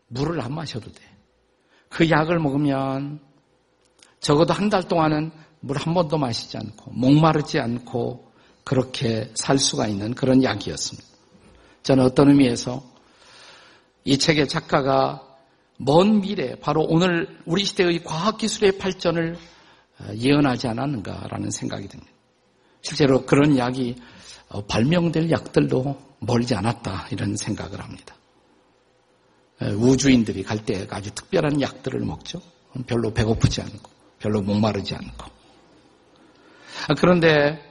물을 0.09 0.39
안 0.43 0.53
마셔도 0.53 0.93
돼. 0.93 1.01
그 1.89 2.11
약을 2.11 2.39
먹으면 2.39 3.21
적어도 4.21 4.53
한 4.53 4.69
달 4.69 4.83
동안은 4.83 5.31
물 5.61 5.79
한 5.79 5.95
번도 5.95 6.19
마시지 6.19 6.59
않고, 6.59 6.91
목마르지 6.91 7.61
않고, 7.61 8.31
그렇게 8.63 9.31
살 9.33 9.57
수가 9.57 9.87
있는 9.87 10.13
그런 10.13 10.43
약이었습니다. 10.43 11.09
저는 11.83 12.05
어떤 12.05 12.29
의미에서 12.29 12.83
이 14.05 14.19
책의 14.19 14.49
작가가 14.49 15.30
먼 15.83 16.21
미래, 16.21 16.57
바로 16.57 16.83
오늘 16.83 17.39
우리 17.47 17.65
시대의 17.65 18.05
과학기술의 18.05 18.77
발전을 18.77 19.39
어, 19.99 20.15
예언하지 20.15 20.69
않았는가라는 20.69 21.51
생각이 21.51 21.89
듭니다. 21.89 22.13
실제로 22.83 23.25
그런 23.25 23.57
약이 23.57 23.97
어, 24.51 24.63
발명될 24.67 25.31
약들도 25.31 26.19
멀지 26.19 26.55
않았다 26.55 27.09
이런 27.11 27.35
생각을 27.35 27.81
합니다. 27.81 28.15
우주인들이 29.63 30.43
갈 30.43 30.65
때 30.65 30.87
아주 30.91 31.11
특별한 31.11 31.61
약들을 31.61 32.01
먹죠. 32.01 32.41
별로 32.87 33.13
배고프지 33.13 33.61
않고, 33.61 33.91
별로 34.19 34.41
목마르지 34.41 34.95
않고. 34.95 35.27
아, 36.89 36.95
그런데 36.99 37.63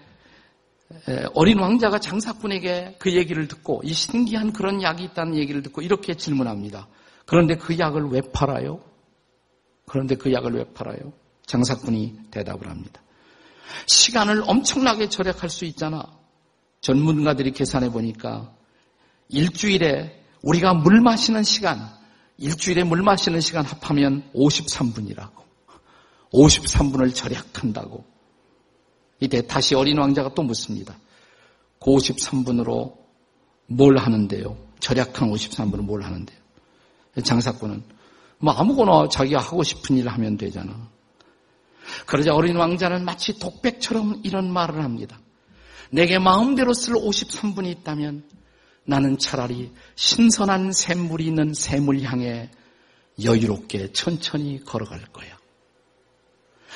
어린 1.34 1.60
왕자가 1.60 2.00
장사꾼에게 2.00 2.98
그 3.00 3.14
얘기를 3.16 3.48
듣고 3.48 3.82
이 3.84 3.94
신기한 3.94 4.54
그런 4.54 4.82
약이 4.84 5.04
있다는 5.04 5.36
얘기를 5.36 5.64
듣고 5.64 5.82
이렇게 5.82 6.16
질문합니다. 6.16 6.88
그런데 7.30 7.56
그 7.58 7.78
약을 7.78 8.10
왜 8.10 8.22
팔아요? 8.22 8.84
그런데 9.86 10.16
그 10.16 10.34
약을 10.34 10.52
왜 10.56 10.64
팔아요? 10.74 11.14
장사꾼이 11.46 12.32
대답을 12.32 12.68
합니다. 12.68 13.04
시간을 13.86 14.44
엄청나게 14.48 15.10
절약할 15.10 15.48
수 15.48 15.66
있잖아. 15.66 16.04
전문가들이 16.82 17.52
계산해 17.52 17.92
보니까 17.92 18.52
일주일에 19.28 20.26
우리가 20.42 20.74
물 20.74 21.02
마시는 21.02 21.44
시간, 21.44 21.88
일주일에 22.38 22.84
물 22.84 23.04
마시는 23.04 23.42
시간 23.42 23.64
합하면 23.64 24.32
53분이라고. 24.34 25.44
53분을 26.34 27.14
절약한다고. 27.14 28.06
이때 29.20 29.46
다시 29.46 29.76
어린 29.76 30.00
왕자가 30.00 30.34
또 30.34 30.42
묻습니다. 30.42 30.98
그 31.80 31.92
53분으로 31.92 32.98
뭘 33.68 33.98
하는데요? 34.00 34.58
절약한 34.80 35.30
53분은 35.30 35.82
뭘 35.82 36.02
하는데요? 36.02 36.39
장사꾼은 37.24 37.84
뭐 38.40 38.54
아무거나 38.54 39.10
자기가 39.10 39.40
하고 39.40 39.64
싶은 39.64 39.98
일을 39.98 40.12
하면 40.14 40.38
되잖아. 40.38 40.90
그러자 42.06 42.34
어린 42.34 42.56
왕자는 42.56 43.04
마치 43.04 43.38
독백처럼 43.40 44.22
이런 44.24 44.52
말을 44.52 44.84
합니다. 44.84 45.20
내게 45.92 46.20
마음대로 46.20 46.74
쓸 46.74 46.94
53분이 46.94 47.68
있다면 47.80 48.30
나는 48.86 49.18
차라리 49.18 49.72
신선한 49.96 50.72
샘물이 50.72 51.26
있는 51.26 51.54
샘을 51.54 52.04
향해 52.04 52.52
여유롭게 53.24 53.92
천천히 53.92 54.64
걸어갈 54.64 55.02
거야. 55.12 55.38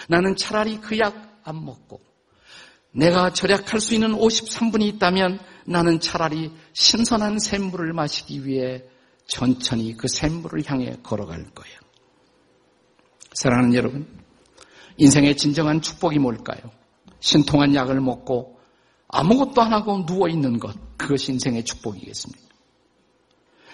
나는 0.07 0.35
차라리 0.35 0.79
그 0.81 0.97
약 0.97 1.33
안 1.43 1.63
먹고 1.65 2.01
내가 2.91 3.33
절약할 3.33 3.79
수 3.79 3.93
있는 3.93 4.13
53분이 4.13 4.83
있다면 4.95 5.39
나는 5.65 5.99
차라리 5.99 6.51
신선한 6.73 7.39
샘물을 7.39 7.93
마시기 7.93 8.45
위해 8.45 8.83
천천히 9.27 9.95
그 9.95 10.07
샘물을 10.07 10.63
향해 10.65 10.95
걸어갈 11.03 11.43
거예요. 11.53 11.79
사랑하는 13.33 13.73
여러분, 13.73 14.07
인생의 14.97 15.37
진정한 15.37 15.81
축복이 15.81 16.19
뭘까요? 16.19 16.61
신통한 17.19 17.73
약을 17.73 17.99
먹고 18.01 18.59
아무것도 19.07 19.61
안 19.61 19.73
하고 19.73 20.05
누워 20.05 20.27
있는 20.27 20.59
것, 20.59 20.75
그것이 20.97 21.31
인생의 21.31 21.63
축복이겠습니다. 21.65 22.41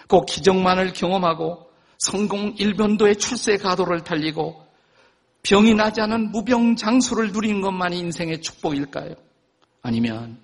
꼭 0.08 0.26
기적만을 0.26 0.94
경험하고 0.94 1.70
성공 2.00 2.56
일변도의 2.58 3.18
출세 3.18 3.58
가도를 3.58 4.04
달리고 4.04 4.64
병이 5.44 5.74
나지 5.76 6.02
않은 6.02 6.32
무병 6.32 6.76
장수를 6.76 7.32
누린 7.32 7.62
것만이 7.62 7.98
인생의 8.00 8.42
축복일까요? 8.42 9.16
아니면 9.82 10.42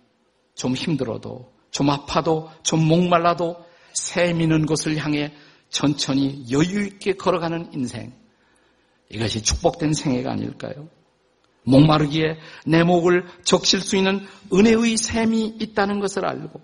좀 0.56 0.74
힘들어도, 0.74 1.52
좀 1.72 1.90
아파도, 1.90 2.50
좀 2.64 2.88
목말라도 2.88 3.65
새 3.96 4.34
미는 4.34 4.66
곳을 4.66 4.98
향해 4.98 5.34
천천히 5.70 6.46
여유 6.52 6.86
있게 6.86 7.14
걸어가는 7.14 7.72
인생. 7.74 8.14
이것이 9.10 9.42
축복된 9.42 9.94
생애가 9.94 10.32
아닐까요? 10.32 10.90
목마르기에 11.64 12.38
내 12.68 12.84
목을 12.84 13.26
적실 13.44 13.82
수 13.82 13.98
있는 13.98 14.26
은혜의 14.54 14.98
샘이 14.98 15.58
있다는 15.60 16.00
것을 16.00 16.26
알고 16.26 16.62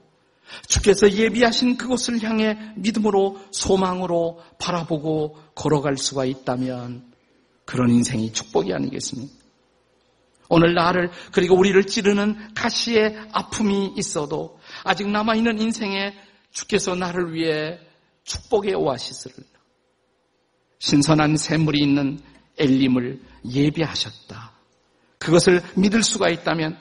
주께서 0.68 1.12
예비하신 1.12 1.78
그곳을 1.78 2.22
향해 2.24 2.58
믿음으로 2.76 3.40
소망으로 3.52 4.42
바라보고 4.60 5.38
걸어갈 5.56 5.98
수가 5.98 6.26
있다면 6.26 7.12
그런 7.66 7.90
인생이 7.90 8.34
축복이 8.34 8.74
아니겠습니까? 8.74 9.34
오늘 10.50 10.74
나를 10.74 11.10
그리고 11.32 11.56
우리를 11.56 11.82
찌르는 11.88 12.54
가시의 12.54 13.18
아픔이 13.32 13.94
있어도 13.96 14.60
아직 14.84 15.10
남아있는 15.10 15.62
인생에 15.62 16.14
주께서 16.52 16.96
나를 16.96 17.34
위해 17.34 17.80
축복의 18.24 18.76
오아시스를 18.76 19.36
신선한 20.80 21.38
샘물이 21.38 21.80
있는 21.80 22.20
엘림을 22.58 23.22
예비하셨다. 23.46 24.52
그것을 25.18 25.62
믿을 25.76 26.04
수가 26.04 26.30
있다면 26.30 26.78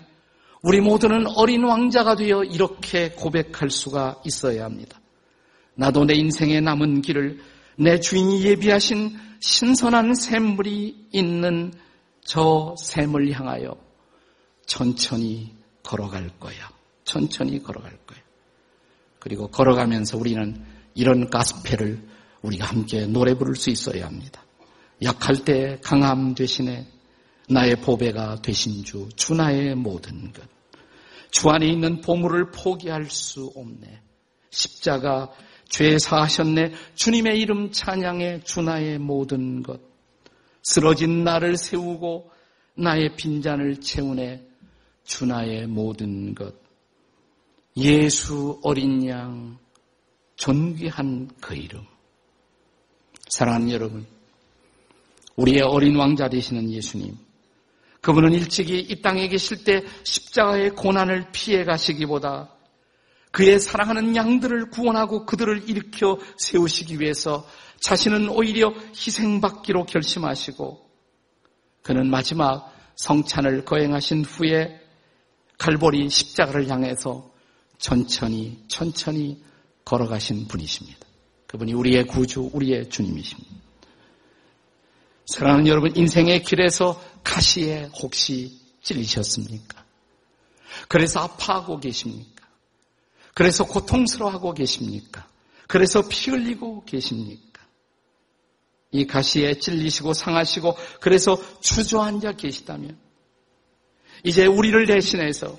우리 0.63 0.81
모두는 0.81 1.27
어린 1.37 1.65
왕자가 1.65 2.17
되어 2.17 2.45
이렇게 2.45 3.11
고백할 3.11 3.71
수가 3.71 4.21
있어야 4.25 4.65
합니다. 4.65 5.01
나도 5.75 6.05
내 6.05 6.15
인생에 6.15 6.61
남은 6.61 7.03
길을 7.03 7.41
내 7.77 8.01
주인이 8.01 8.43
예비하신 8.45 9.19
신선한 9.41 10.15
샘물이 10.15 11.09
있는 11.13 11.73
저 12.23 12.75
샘을 12.79 13.33
향하여 13.33 13.75
천천히 14.67 15.55
걸어갈 15.83 16.31
거야. 16.39 16.71
천천히 17.05 17.63
걸어갈 17.63 17.97
거야. 18.07 18.19
그리고 19.21 19.47
걸어가면서 19.49 20.19
우리는 20.19 20.65
이런 20.95 21.31
가스펠을 21.31 22.03
우리가 22.43 22.67
함께 22.67 23.07
노래 23.07 23.35
부를 23.35 23.55
수 23.55 23.71
있어야 23.71 24.07
합니다. 24.07 24.43
약할 25.03 25.45
때 25.45 25.79
강함 25.85 26.35
대신에 26.35 26.87
나의 27.49 27.77
보배가 27.77 28.43
되신 28.43 28.85
주, 28.85 29.09
주 29.17 29.35
나의 29.35 29.75
모든 29.75 30.33
것. 30.33 30.43
주 31.31 31.49
안에 31.49 31.67
있는 31.67 32.01
보물을 32.01 32.51
포기할 32.51 33.07
수 33.07 33.53
없네. 33.55 34.03
십자가 34.51 35.31
죄 35.69 35.99
사하셨네. 35.99 36.73
주님의 36.95 37.41
이름 37.41 37.71
찬양해 37.73 38.43
주 38.45 38.63
나의 38.63 38.99
모든 38.99 39.63
것. 39.63 39.81
쓰러진 40.63 41.25
나를 41.25 41.57
세우고 41.57 42.31
나의 42.75 43.17
빈잔을 43.17 43.81
채우네. 43.81 44.47
주 45.05 45.27
나의 45.27 45.67
모든 45.67 46.35
것. 46.35 46.60
예수 47.77 48.59
어린 48.63 49.07
양 49.09 49.59
존귀한 50.37 51.31
그 51.41 51.55
이름. 51.55 51.85
사랑하는 53.29 53.71
여러분, 53.71 54.07
우리의 55.37 55.63
어린 55.63 55.97
왕자 55.97 56.29
되시는 56.29 56.71
예수님. 56.71 57.17
그분은 58.01 58.33
일찍이 58.33 58.81
이 58.81 59.03
땅에 59.03 59.29
계실 59.29 59.65
때 59.65 59.85
십자가의 60.05 60.71
고난을 60.71 61.33
피해 61.33 61.65
가시기보다 61.65 62.51
그의 63.31 63.61
사랑하는 63.61 64.17
양들을 64.17 64.71
구원하고 64.71 65.27
그들을 65.27 65.69
일으켜 65.69 66.19
세우시기 66.37 66.99
위해서 66.99 67.47
자신은 67.81 68.29
오히려 68.31 68.73
희생받기로 68.95 69.87
결심하시고 69.87 70.91
그는 71.83 72.11
마지막 72.11 72.75
성찬을 72.97 73.65
거행하신 73.65 74.25
후에 74.25 74.81
갈보리 75.59 76.09
십자가를 76.09 76.69
향해서 76.69 77.31
천천히 77.81 78.63
천천히 78.69 79.43
걸어가신 79.85 80.47
분이십니다. 80.47 80.99
그분이 81.49 81.73
우리의 81.73 82.07
구주, 82.07 82.51
우리의 82.53 82.89
주님이십니다. 82.91 83.51
사랑하는 85.27 85.67
여러분, 85.67 85.97
인생의 85.97 86.45
길에서 86.45 87.03
가시에 87.25 87.91
혹시 88.01 88.61
찔리셨습니까? 88.83 89.85
그래서 90.89 91.21
아파하고 91.21 91.81
계십니까? 91.81 92.47
그래서 93.35 93.65
고통스러워하고 93.65 94.55
계십니까? 94.55 95.29
그래서 95.67 96.07
피 96.09 96.31
흘리고 96.31 96.85
계십니까? 96.85 97.63
이 98.93 99.07
가시에 99.07 99.55
찔리시고 99.55 100.15
상하시고 100.15 100.77
그래서 101.01 101.39
주저앉아 101.61 102.33
계시다면 102.33 102.99
이제 104.25 104.47
우리를 104.47 104.87
대신해서 104.87 105.59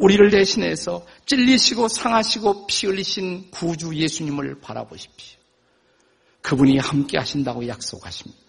우리를 0.00 0.30
대신해서 0.30 1.06
찔리시고 1.26 1.88
상하시고 1.88 2.66
피 2.66 2.86
흘리신 2.86 3.50
구주 3.50 3.94
예수님을 3.94 4.60
바라보십시오. 4.60 5.38
그분이 6.40 6.78
함께 6.78 7.18
하신다고 7.18 7.68
약속하십니다. 7.68 8.40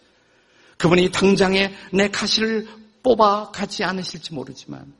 그분이 0.77 1.11
당장에 1.11 1.73
내 1.93 2.09
가시를 2.09 2.67
뽑아 3.03 3.51
가지 3.51 3.83
않으실지 3.83 4.33
모르지만 4.33 4.93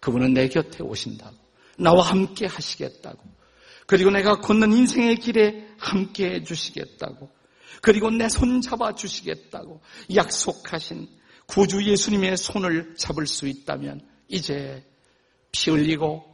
그분은 0.00 0.34
내 0.34 0.48
곁에 0.48 0.84
오신다고 0.84 1.36
나와 1.78 2.04
함께 2.04 2.46
하시겠다고 2.46 3.18
그리고 3.86 4.10
내가 4.10 4.36
걷는 4.36 4.72
인생의 4.72 5.16
길에 5.16 5.66
함께 5.78 6.30
해 6.30 6.42
주시겠다고 6.44 7.28
그리고 7.82 8.10
내 8.10 8.28
손 8.28 8.60
잡아 8.60 8.94
주시겠다고 8.94 9.80
약속하신 10.14 11.08
구주 11.46 11.84
예수님의 11.84 12.36
손을 12.36 12.94
잡을 12.96 13.26
수 13.26 13.48
있다면 13.48 14.06
이제 14.28 14.84
피 15.52 15.70
흘리고 15.70 16.24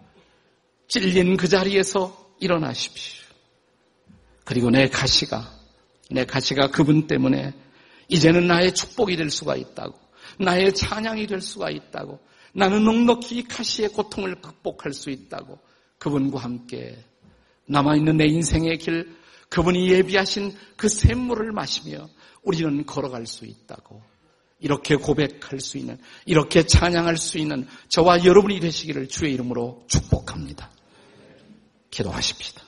찔린 0.89 1.37
그 1.37 1.49
자리에서 1.49 2.35
일어나십시오. 2.41 3.25
그리고 4.45 4.71
내 4.71 4.89
가시가 4.89 5.51
내 6.11 6.25
가시가 6.25 6.71
그분 6.71 7.07
때문에 7.07 7.55
이제는 8.09 8.47
나의 8.47 8.75
축복이 8.75 9.17
될 9.17 9.31
수가 9.31 9.57
있다고 9.57 9.99
나의 10.39 10.75
찬양이 10.75 11.27
될 11.27 11.41
수가 11.41 11.71
있다고 11.71 12.21
나는 12.53 12.85
넉넉히 12.85 13.45
가시의 13.45 13.89
고통을 13.89 14.41
극복할 14.41 14.93
수 14.93 15.11
있다고 15.11 15.59
그분과 15.99 16.41
함께 16.41 17.03
남아있는 17.67 18.19
내 18.19 18.27
인생의 18.27 18.79
길 18.79 19.17
그분이 19.49 19.91
예비하신 19.91 20.55
그 20.77 20.89
샘물을 20.89 21.53
마시며 21.53 22.09
우리는 22.43 22.85
걸어갈 22.85 23.27
수 23.27 23.47
있다고 23.47 24.03
이렇게 24.65 24.97
고백할 24.97 25.61
수 25.61 25.77
있는 25.77 25.99
이렇게 26.25 26.65
찬양할 26.65 27.19
수 27.19 27.37
있는 27.37 27.69
저와 27.91 28.25
여러분이 28.25 28.61
되시기를 28.61 29.09
주의 29.09 29.35
이름으로 29.35 29.85
축복합니다. 29.89 30.71
기도하십시다. 31.91 32.63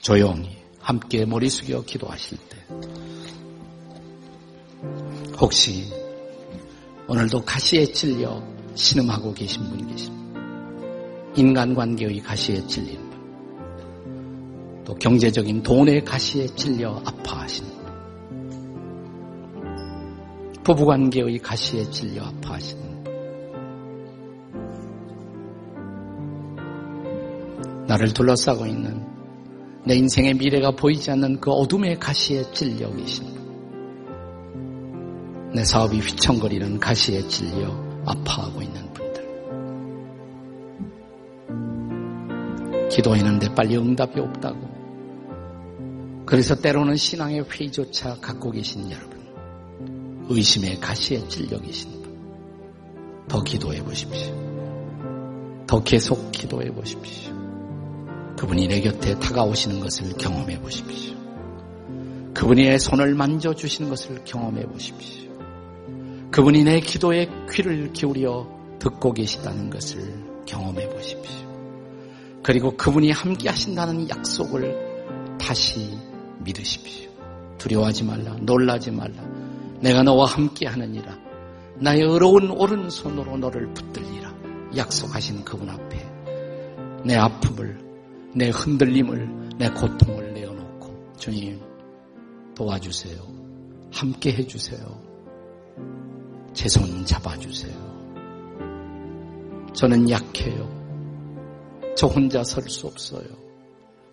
조용히 0.00 0.56
함께 0.78 1.24
머리 1.24 1.50
숙여 1.50 1.82
기도하실 1.82 2.38
때 2.48 2.56
혹시 5.40 5.92
오늘도 7.08 7.44
가시에 7.44 7.86
찔려 7.86 8.40
신음하고 8.76 9.34
계신 9.34 9.68
분이 9.68 9.88
계십니다. 9.88 10.20
인간관계의 11.34 12.20
가시에 12.20 12.64
찔린 12.68 12.96
분, 12.96 13.09
또 14.90 14.94
경제적인 14.96 15.62
돈의 15.62 16.04
가시에 16.04 16.46
찔려 16.48 17.00
아파하시는 17.04 17.70
분, 17.70 17.86
부부관계의 20.64 21.38
가시에 21.38 21.88
찔려 21.90 22.24
아파하시는 22.24 23.04
분, 23.04 23.04
나를 27.86 28.12
둘러싸고 28.12 28.66
있는 28.66 29.06
내 29.84 29.94
인생의 29.94 30.34
미래가 30.34 30.72
보이지 30.72 31.12
않는 31.12 31.40
그 31.40 31.52
어둠의 31.52 32.00
가시에 32.00 32.50
찔려 32.50 32.90
계신 32.90 33.24
내 35.54 35.64
사업이 35.64 36.00
휘청거리는 36.00 36.80
가시에 36.80 37.28
찔려 37.28 37.68
아파하고 38.06 38.60
있는 38.60 38.92
분들. 38.92 39.20
기도했는데 42.88 43.54
빨리 43.54 43.76
응답이 43.76 44.18
없다고. 44.18 44.69
그래서 46.30 46.54
때로는 46.54 46.94
신앙의 46.94 47.42
회의조차 47.50 48.20
갖고 48.20 48.52
계신 48.52 48.88
여러분. 48.88 49.18
의심의 50.28 50.78
가시에 50.78 51.26
찔려 51.26 51.60
계신 51.60 51.90
분. 51.90 53.26
더 53.26 53.42
기도해 53.42 53.82
보십시오. 53.82 54.32
더 55.66 55.82
계속 55.82 56.30
기도해 56.30 56.70
보십시오. 56.70 57.34
그분이 58.38 58.68
내 58.68 58.80
곁에 58.80 59.18
다가오시는 59.18 59.80
것을 59.80 60.12
경험해 60.18 60.60
보십시오. 60.60 61.16
그분이 62.32 62.62
내 62.62 62.78
손을 62.78 63.16
만져주시는 63.16 63.90
것을 63.90 64.22
경험해 64.24 64.66
보십시오. 64.66 65.32
그분이 66.30 66.62
내 66.62 66.78
기도에 66.78 67.28
귀를 67.50 67.92
기울여 67.92 68.78
듣고 68.78 69.14
계시다는 69.14 69.68
것을 69.68 70.44
경험해 70.46 70.90
보십시오. 70.90 71.50
그리고 72.44 72.76
그분이 72.76 73.10
함께 73.10 73.48
하신다는 73.48 74.08
약속을 74.08 75.36
다시 75.40 75.98
믿으십시오. 76.40 77.10
두려워하지 77.58 78.04
말라, 78.04 78.34
놀라지 78.40 78.90
말라. 78.90 79.22
내가 79.80 80.02
너와 80.02 80.26
함께 80.26 80.66
하느니라. 80.66 81.18
나의 81.76 82.02
어려운 82.02 82.50
오른손으로 82.50 83.36
너를 83.38 83.72
붙들리라. 83.74 84.34
약속하신 84.76 85.44
그분 85.44 85.68
앞에 85.70 85.98
내 87.04 87.16
아픔을 87.16 87.78
내 88.34 88.50
흔들림을, 88.50 89.50
내 89.58 89.68
고통을 89.70 90.34
내어놓고 90.34 91.14
주님 91.16 91.60
도와주세요. 92.54 93.16
함께 93.92 94.32
해주세요. 94.32 95.10
제 96.52 96.68
손 96.68 97.04
잡아주세요. 97.06 97.74
저는 99.72 100.10
약해요. 100.10 100.68
저 101.96 102.06
혼자 102.06 102.42
설 102.44 102.68
수 102.68 102.86
없어요. 102.86 103.26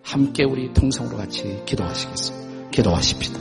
함께 0.08 0.46
우리 0.46 0.72
동성으로 0.72 1.17
같이 1.17 1.62
기도하시겠습니다. 1.65 2.70
기도하십시다. 2.70 3.39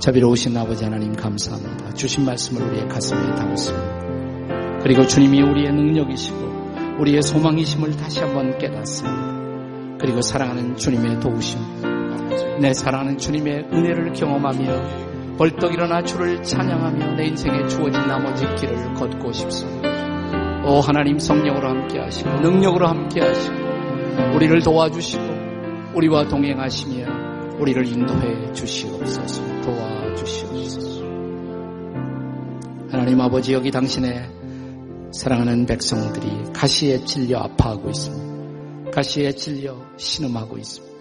자비로우신 0.00 0.56
아버지 0.56 0.82
하나님 0.82 1.12
감사합니다. 1.14 1.94
주신 1.94 2.24
말씀을 2.24 2.62
우리의 2.66 2.88
가슴에 2.88 3.20
담았습니다. 3.36 4.80
그리고 4.82 5.06
주님이 5.06 5.40
우리의 5.40 5.72
능력이시고 5.72 6.98
우리의 6.98 7.22
소망이심을 7.22 7.96
다시 7.96 8.18
한번 8.18 8.58
깨닫습니다. 8.58 9.98
그리고 10.00 10.20
사랑하는 10.20 10.76
주님의 10.76 11.20
도우심, 11.20 11.60
내 12.60 12.74
사랑하는 12.74 13.16
주님의 13.16 13.68
은혜를 13.72 14.12
경험하며 14.12 15.36
벌떡 15.38 15.72
일어나 15.72 16.02
주를 16.02 16.42
찬양하며 16.42 17.14
내 17.18 17.26
인생에 17.26 17.68
주어진 17.68 18.00
나머지 18.08 18.46
길을 18.56 18.94
걷고 18.94 19.30
싶습니다. 19.30 19.88
오 20.66 20.80
하나님 20.80 21.20
성령으로 21.20 21.68
함께 21.68 22.00
하시고 22.00 22.28
능력으로 22.40 22.88
함께 22.88 23.20
하시고 23.20 23.54
우리를 24.34 24.60
도와주시고 24.62 25.39
우리와 25.94 26.28
동행하시며 26.28 27.58
우리를 27.58 27.86
인도해 27.86 28.52
주시옵소서 28.52 29.42
도와주시옵소서 29.62 31.00
하나님 32.90 33.20
아버지 33.20 33.52
여기 33.52 33.70
당신의 33.70 34.40
사랑하는 35.12 35.66
백성들이 35.66 36.52
가시에 36.52 37.04
찔려 37.04 37.40
아파하고 37.40 37.90
있습니다. 37.90 38.90
가시에 38.92 39.32
찔려 39.32 39.76
신음하고 39.96 40.56
있습니다. 40.56 40.94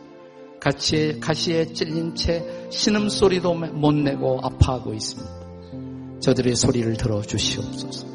가시에, 0.60 1.20
가시에 1.20 1.66
찔린 1.74 2.16
채 2.16 2.44
신음 2.70 3.10
소리도 3.10 3.54
못 3.54 3.94
내고 3.94 4.40
아파하고 4.42 4.94
있습니다. 4.94 6.20
저들의 6.20 6.56
소리를 6.56 6.98
들어 6.98 7.22
주시옵소서. 7.22 8.08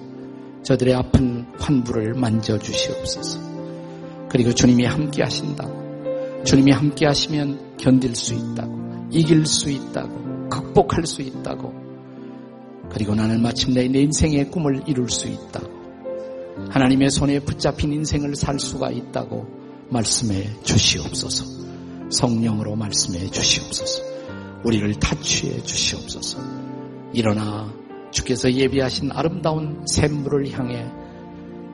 저들의 0.62 0.94
아픈 0.94 1.46
환부를 1.58 2.14
만져 2.14 2.58
주시옵소서. 2.58 3.40
그리고 4.28 4.52
주님이 4.52 4.84
함께 4.84 5.22
하신다. 5.22 5.84
주님이 6.44 6.72
함께 6.72 7.07
하시면 7.07 7.76
견딜 7.78 8.14
수 8.14 8.35
있다고, 8.35 9.09
이길 9.11 9.46
수 9.46 9.70
있다고, 9.70 10.48
극복할 10.48 11.07
수 11.07 11.22
있다고. 11.22 11.72
그리고 12.90 13.14
나는 13.14 13.42
마침내 13.42 13.88
내 13.88 14.00
인생의 14.00 14.50
꿈을 14.50 14.83
이룰 14.87 15.09
수 15.09 15.28
있다고. 15.28 15.74
하나님의 16.70 17.11
손에 17.11 17.40
붙잡힌 17.40 17.92
인생을 17.92 18.37
살 18.37 18.59
수가 18.59 18.90
있다고 18.90 19.46
말씀해 19.90 20.62
주시옵소서. 20.62 21.44
성령으로 22.11 22.76
말씀해 22.76 23.30
주시옵소서. 23.30 24.02
우리를 24.64 24.94
타취해 24.94 25.62
주시옵소서. 25.62 26.38
일어나 27.12 27.72
주께서 28.11 28.52
예비하신 28.52 29.11
아름다운 29.12 29.85
샘물을 29.87 30.50
향해 30.52 30.87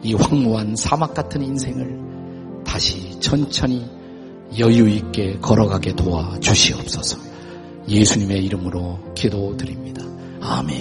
이 0.03 0.15
황무한 0.15 0.77
사막 0.77 1.15
같은 1.15 1.43
인생을 1.43 2.63
다시 2.65 3.19
천천히 3.21 3.87
여유 4.59 4.89
있게 4.89 5.39
걸어가게 5.41 5.95
도와 5.95 6.39
주시옵소서. 6.41 7.19
예수님의 7.89 8.45
이름으로 8.45 8.99
기도드립니다. 9.15 10.03
아멘. 10.41 10.79